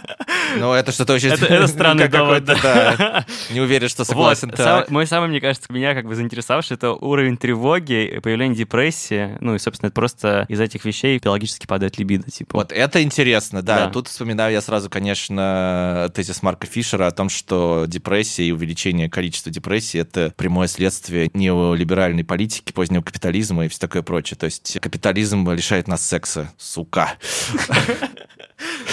[0.57, 1.29] Ну, это что-то очень...
[1.29, 3.25] Это, это странный довод, какой-то, да.
[3.51, 4.07] Не уверен, что Вот.
[4.07, 4.49] согласен.
[4.55, 4.89] Сам- так.
[4.89, 9.37] мой самый, мне кажется, меня как бы заинтересовавший, это уровень тревоги, появление депрессии.
[9.41, 12.57] Ну и, собственно, это просто из этих вещей биологически падает либидо, типа.
[12.57, 13.85] Вот это интересно, да.
[13.85, 13.89] Да.
[13.89, 19.51] Тут вспоминаю я сразу, конечно, тезис Марка Фишера о том, что депрессия и увеличение количества
[19.51, 24.37] депрессии— это прямое следствие неолиберальной политики, позднего капитализма и все такое прочее.
[24.37, 27.11] То есть капитализм лишает нас секса, сука.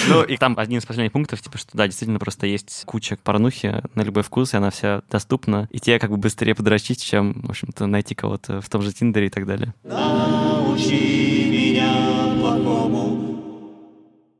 [0.09, 3.83] Ну, и там один из последних пунктов, типа, что да, действительно просто есть куча порнухи
[3.95, 5.69] на любой вкус, и она вся доступна.
[5.71, 9.27] И тебе как бы быстрее подрочить, чем, в общем-то, найти кого-то в том же Тиндере
[9.27, 9.75] и так далее.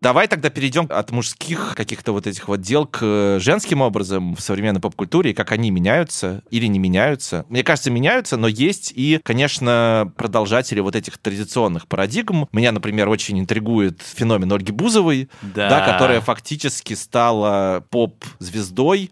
[0.07, 4.41] Давай тогда перейдем от мужских каких-то вот этих вот дел к э, женским образом в
[4.41, 7.45] современной поп-культуре, и как они меняются или не меняются.
[7.49, 12.47] Мне кажется, меняются, но есть и, конечно, продолжатели вот этих традиционных парадигм.
[12.53, 15.71] Меня, например, очень интригует феномен Ольги Бузовой, Да.
[15.71, 19.11] да, которая фактически стала поп-звездой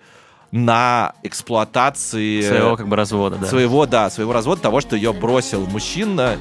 [0.52, 3.46] на эксплуатации Своего как бы развода, да.
[3.48, 6.38] своего, да, своего развода, того, что ее бросил мужчина.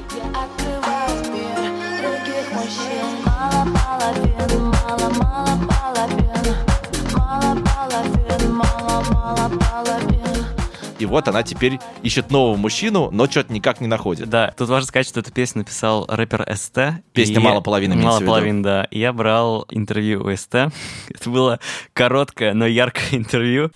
[11.03, 14.29] И вот она теперь ищет нового мужчину, но что-то никак не находит.
[14.29, 17.03] Да, тут важно сказать, что эту песню написал рэпер СТ.
[17.11, 18.31] Песня И- «Мало половины» Мало в виду.
[18.31, 18.85] половин, да.
[18.85, 20.55] И я брал интервью у СТ.
[21.09, 21.59] Это было
[21.91, 23.71] короткое, но яркое интервью.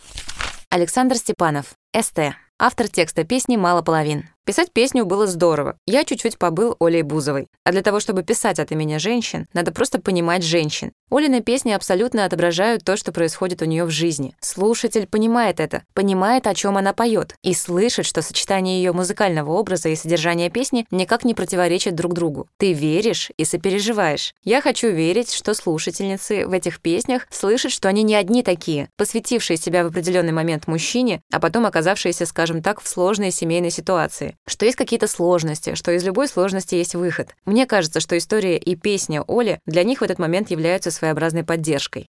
[0.70, 2.20] Александр Степанов, СТ.
[2.60, 4.30] Автор текста песни «Мало половин».
[4.46, 5.76] Писать песню было здорово.
[5.86, 7.48] Я чуть-чуть побыл Олей Бузовой.
[7.66, 10.94] А для того, чтобы писать от имени женщин, надо просто понимать женщин.
[11.10, 14.36] Олины песни абсолютно отображают то, что происходит у нее в жизни.
[14.42, 19.88] Слушатель понимает это, понимает, о чем она поет, и слышит, что сочетание ее музыкального образа
[19.88, 22.50] и содержания песни никак не противоречит друг другу.
[22.58, 24.34] Ты веришь и сопереживаешь.
[24.44, 29.56] Я хочу верить, что слушательницы в этих песнях слышат, что они не одни такие, посвятившие
[29.56, 34.36] себя в определенный момент мужчине, а потом оказавшиеся, скажем так, в сложной семейной ситуации.
[34.46, 37.30] Что есть какие-то сложности, что из любой сложности есть выход.
[37.46, 42.08] Мне кажется, что история и песня Оли для них в этот момент являются своеобразной поддержкой.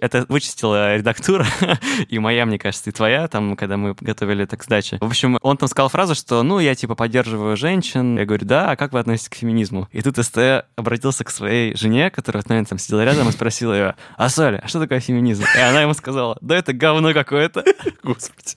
[0.00, 1.46] Это вычистила редактура,
[2.08, 4.98] и моя, мне кажется, и твоя, там, когда мы готовили это к сдаче.
[5.00, 8.16] В общем, он там сказал фразу, что, ну, я, типа, поддерживаю женщин.
[8.16, 9.88] Я говорю, да, а как вы относитесь к феминизму?
[9.92, 10.38] И тут СТ
[10.76, 14.68] обратился к своей жене, которая момент там сидела рядом, и спросил ее, а, Соля, а
[14.68, 15.44] что такое феминизм?
[15.56, 17.64] И она ему сказала, да это говно какое-то.
[18.02, 18.56] Господи.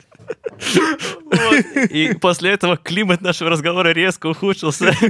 [1.26, 1.66] Вот.
[1.92, 4.92] И после этого климат нашего разговора резко ухудшился.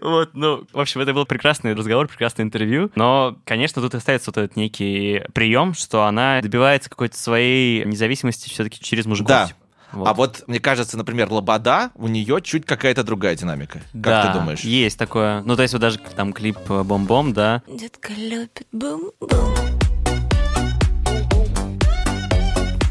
[0.00, 2.90] Вот, ну, в общем, это был прекрасный разговор, прекрасное интервью.
[2.94, 8.80] Но, конечно, тут остается вот этот некий прием, что она добивается какой-то своей независимости все-таки
[8.80, 9.28] через мужиков.
[9.28, 9.50] Да.
[9.92, 10.06] Вот.
[10.08, 13.80] А вот, мне кажется, например, Лобода, у нее чуть какая-то другая динамика.
[13.92, 14.60] Как Да, ты думаешь?
[14.60, 15.42] есть такое.
[15.42, 19.54] Ну, то есть вот даже там клип э, «Бом-бом», да, Детка любит бум-бум.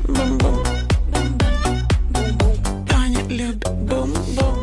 [0.08, 0.59] Бум-бум.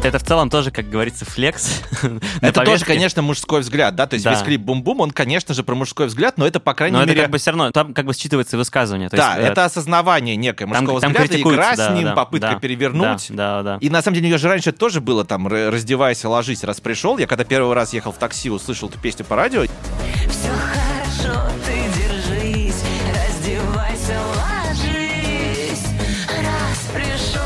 [0.07, 1.83] Это в целом тоже, как говорится, флекс.
[2.41, 4.07] Это тоже, конечно, мужской взгляд, да?
[4.07, 4.33] То есть Да.
[4.33, 7.11] весь клип «Бум-бум», он, конечно же, про мужской взгляд, но это, по крайней Но это
[7.11, 7.23] мере...
[7.23, 9.09] как бы все равно, там как бы считывается высказывание.
[9.09, 11.95] То да, есть, э, это осознавание некое там- мужского там взгляда, критикуется, игра да, с
[11.95, 13.27] ним, да, попытка да, перевернуть.
[13.31, 13.79] Да, да, да.
[13.81, 16.81] И на самом деле у нее же раньше тоже было там «Р- «Раздевайся, ложись, раз
[16.81, 17.19] пришел».
[17.19, 21.75] Я когда первый раз ехал в такси, услышал эту песню по радио, Все хорошо, ты
[21.99, 22.83] держись,
[23.15, 25.85] раздевайся, ложись,
[26.31, 27.41] раз пришел.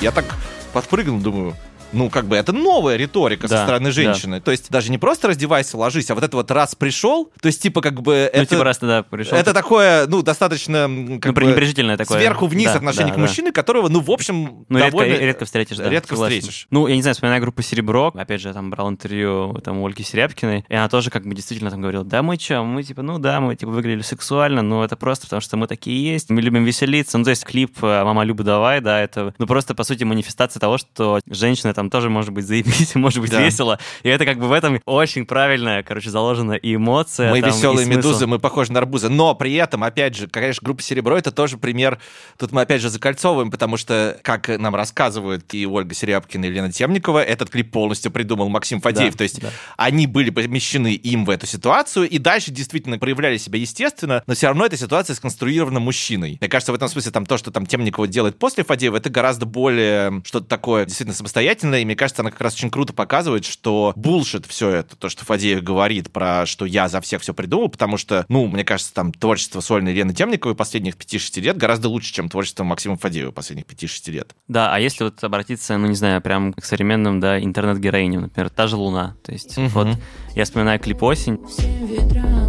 [0.00, 0.24] я так
[0.72, 1.54] подпрыгнул, думаю,
[1.92, 3.90] ну, как бы это новая риторика со Да, стороны да.
[3.92, 4.40] женщины.
[4.40, 7.62] То есть даже не просто раздевайся, ложись, а вот это вот раз пришел, то есть
[7.62, 9.36] типа как бы Ну, это, типа раз тогда пришел.
[9.36, 10.82] это такое, ну, достаточно
[11.20, 12.18] как ну, пренебрежительное такое.
[12.18, 13.22] сверху вниз Да, отношение да, к да.
[13.22, 15.16] мужчине, которого, ну, в общем, Ну, редко, довольно...
[15.18, 15.88] редко встретишь, да.
[15.88, 16.38] редко согласен.
[16.40, 16.66] встретишь.
[16.70, 19.86] Ну, я не знаю, вспоминаю группу «Серебро», опять же, я там брал интервью там, у
[19.86, 23.02] Ольги Серябкиной, и она тоже как бы действительно там говорила, да мы чё, мы типа,
[23.02, 26.40] ну да, мы типа выглядели сексуально, но это просто потому, что мы такие есть, мы
[26.40, 27.18] любим веселиться.
[27.18, 30.60] Ну, то есть клип э, «Мама, Люба, давай», да, это, ну, просто, по сути, манифестация
[30.60, 33.40] того, что женщина там тоже может быть заебись, может быть Да.
[33.40, 37.30] весело, и это как бы в этом очень правильная, короче, заложена и эмоция.
[37.30, 39.08] Мы там, веселые медузы, мы похожи на арбузы.
[39.08, 41.98] Но при этом, опять же, конечно, группа Серебро это тоже пример.
[42.38, 46.72] Тут мы опять же закольцовываем, потому что, как нам рассказывают и Ольга Серябкина, и Лена
[46.72, 49.12] Темникова, этот клип полностью придумал Максим Фадеев.
[49.12, 49.48] Да, То есть да.
[49.76, 54.48] они были помещены им в эту ситуацию, и дальше действительно проявляли себя естественно, но все
[54.48, 56.38] равно эта ситуация сконструирована мужчиной.
[56.40, 59.46] Мне кажется, в этом смысле там то, что там Темникова делает после Фадеева, это гораздо
[59.46, 63.92] более что-то такое действительно самостоятельное, и мне кажется, она как раз очень круто показывает, что
[63.96, 67.96] булшит все это, то, что Фадеев говорит про, что я за всех все придумал, потому
[67.96, 72.28] что, ну, мне кажется, там творчество сольной Лены Темниковой последних 5-6 лет гораздо лучше, чем
[72.28, 74.34] творчество Максима Фадеева последних 5-6 лет.
[74.48, 78.66] Да, а если вот обратиться, ну, не знаю, прям к современным, да, интернет-героиням, например, та
[78.66, 79.16] же Луна.
[79.22, 79.68] То есть Мгм.
[79.68, 79.88] вот
[80.34, 82.41] я вспоминаю клип «Осень», Всем ветрам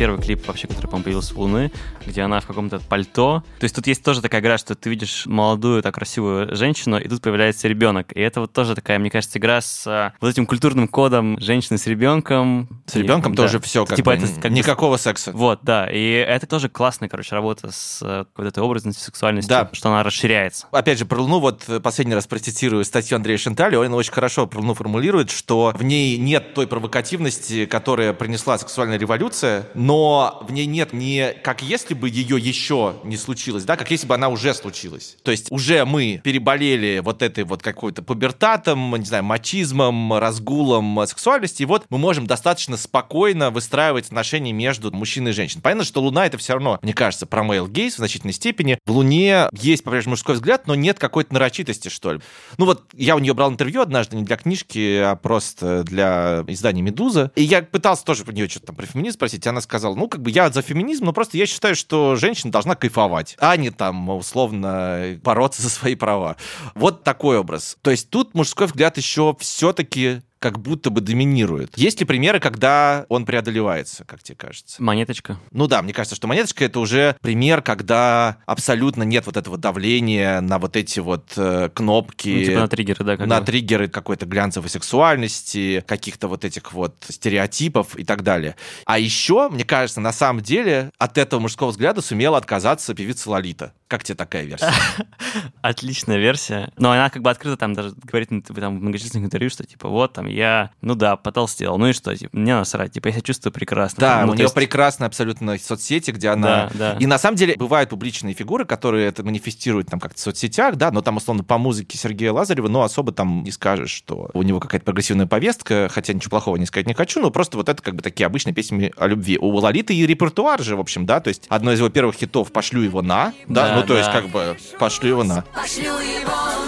[0.00, 1.70] первый клип вообще, который, по-моему, появился у Луны,
[2.06, 3.44] где она в каком-то пальто.
[3.58, 7.06] То есть тут есть тоже такая игра, что ты видишь молодую, так красивую женщину, и
[7.06, 8.10] тут появляется ребенок.
[8.16, 11.76] И это вот тоже такая, мне кажется, игра с а, вот этим культурным кодом женщины
[11.76, 12.80] с ребенком.
[12.86, 13.42] С ребенком Да.
[13.42, 15.32] тоже все как Типа бы это как бы никакого секса.
[15.32, 15.86] Вот, да.
[15.92, 19.68] И это тоже классная, короче, работа с э, вот этой образностью, сексуальностью, Да.
[19.74, 20.66] что она расширяется.
[20.72, 24.60] Опять же, про Луну вот последний раз процитирую статью Андрея Шентали, он очень хорошо про
[24.60, 30.66] Луну формулирует, что в ней нет той провокативности, которая принесла сексуальная революция, но в ней
[30.66, 34.54] нет не как если бы ее еще не случилось, да, как если бы она уже
[34.54, 35.16] случилась.
[35.22, 41.62] То есть уже мы переболели вот этой вот какой-то пубертатом, не знаю, мачизмом, разгулом сексуальности,
[41.62, 45.62] и вот мы можем достаточно спокойно выстраивать отношения между мужчиной и женщиной.
[45.62, 48.78] Понятно, что Луна это все равно, мне кажется, про male gaze в значительной степени.
[48.86, 52.20] В Луне есть, по-прежнему, мужской взгляд, но нет какой-то нарочитости, что ли.
[52.58, 56.82] Ну вот, я у нее брал интервью однажды, не для книжки, а просто для издания
[56.82, 57.32] «Медуза».
[57.34, 60.08] И я пытался тоже про нее что-то там про феминизм спросить, и она сказала, ну,
[60.08, 63.70] как бы я за феминизм, но просто я считаю, что женщина должна кайфовать, а не
[63.70, 66.36] там, условно, бороться за свои права.
[66.74, 67.76] Вот такой образ.
[67.82, 71.76] То есть тут мужской взгляд еще все-таки как будто бы доминирует.
[71.76, 74.82] Есть ли примеры, когда он преодолевается, как тебе кажется?
[74.82, 75.38] Монеточка.
[75.52, 80.40] Ну да, мне кажется, что монеточка это уже пример, когда абсолютно нет вот этого давления
[80.40, 82.28] на вот эти вот э, кнопки.
[82.30, 83.16] Ну, типа на триггеры, да.
[83.18, 83.46] как на бы.
[83.46, 88.56] триггеры какой-то глянцевой сексуальности, каких-то вот этих вот стереотипов и так далее.
[88.86, 93.74] А еще, мне кажется, на самом деле от этого мужского взгляда сумела отказаться певица Лолита.
[93.88, 94.72] Как тебе такая версия?
[95.60, 96.72] Отличная версия.
[96.78, 99.88] Но она как бы открыто там даже говорит ну, там, в многочисленных интервью, что типа
[99.88, 101.78] вот там я, ну да, потолстел.
[101.78, 104.00] Ну и что, типа, мне насрать, типа я себя чувствую прекрасно.
[104.00, 106.70] Да, ну, у нее есть- прекрасные абсолютно соцсети, где она...
[106.74, 106.96] Да, да.
[106.98, 110.90] И на самом деле бывают публичные фигуры, которые это манифестируют там как-то в соцсетях, да,
[110.90, 114.60] но там, условно, по музыке Сергея Лазарева, ну, особо там не скажешь, что у него
[114.60, 117.94] какая-то прогрессивная повестка, хотя ничего плохого не сказать не хочу, но просто вот это как
[117.96, 119.38] бы такие обычные песни о любви.
[119.38, 122.52] У Лолиты и репертуар же, в общем, да, то есть одно из его первых хитов
[122.52, 124.20] «Пошлю его на», да, Да, ну, то есть да.
[124.20, 125.44] как бы «Пошлю его на».
[125.54, 126.59] Пошлю его на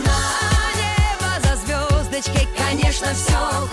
[3.03, 3.72] конечно, все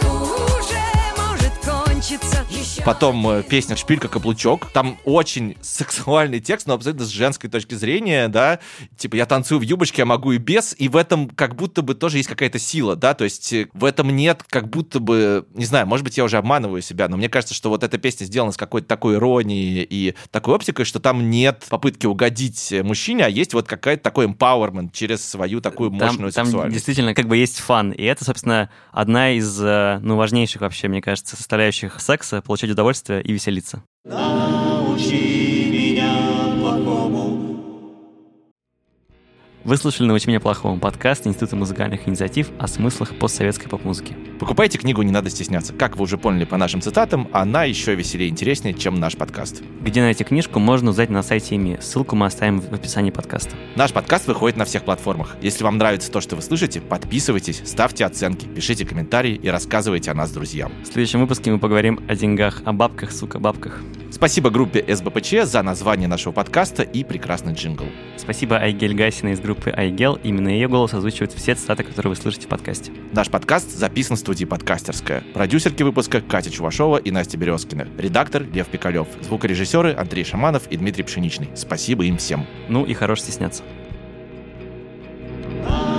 [2.85, 4.71] Потом э, песня «Шпилька каблучок».
[4.71, 8.59] Там очень сексуальный текст, но абсолютно с женской точки зрения, да.
[8.97, 10.73] Типа я танцую в юбочке, я могу и без.
[10.77, 13.13] И в этом как будто бы тоже есть какая-то сила, да.
[13.13, 15.45] То есть э, в этом нет как будто бы...
[15.53, 18.25] Не знаю, может быть, я уже обманываю себя, но мне кажется, что вот эта песня
[18.25, 23.25] сделана с какой-то такой иронией и такой оптикой, что там нет попытки угодить э, мужчине,
[23.25, 26.75] а есть вот какая-то такой empowerment через свою такую Там, мощную там сексуальность.
[26.75, 27.91] действительно как бы есть фан.
[27.91, 33.31] И это, собственно, одна из, ну, важнейших вообще, мне кажется, составляющих секса— получать удовольствие и
[33.31, 33.83] веселиться.
[39.65, 44.15] Вы слушали «Научи меня плохому» подкаст Института музыкальных инициатив о смыслах постсоветской поп-музыки.
[44.39, 45.73] Покупайте книгу «Не надо стесняться».
[45.73, 49.61] Как вы уже поняли по нашим цитатам, она еще веселее и интереснее, чем наш подкаст.
[49.81, 51.79] Где найти книжку, можно узнать на сайте ИМИ.
[51.81, 53.57] Ссылку мы оставим в описании подкаста.
[53.75, 55.35] Наш подкаст выходит на всех платформах.
[55.41, 60.13] Если вам нравится то, что вы слышите, подписывайтесь, ставьте оценки, пишите комментарии и рассказывайте о
[60.13, 60.71] нас друзьям.
[60.83, 63.81] В следующем выпуске мы поговорим о деньгах, о бабках, сука, бабках.
[64.09, 67.85] Спасибо группе СБПЧ за название нашего подкаста и прекрасный джингл.
[68.17, 70.19] Спасибо Айгель Гасина из группы группы iGel.
[70.23, 72.91] Именно ее голос озвучивает все цитаты, которые вы слышите в подкасте.
[73.11, 75.23] Наш подкаст записан в студии «Подкастерская».
[75.33, 77.87] Продюсерки выпуска Катя Чувашова и Настя Березкина.
[77.97, 79.07] Редактор Лев Пикалев.
[79.21, 81.49] Звукорежиссеры Андрей Шаманов и Дмитрий Пшеничный.
[81.55, 82.45] Спасибо им всем.
[82.67, 83.63] Ну и хорош стесняться.
[85.67, 85.98] Oh!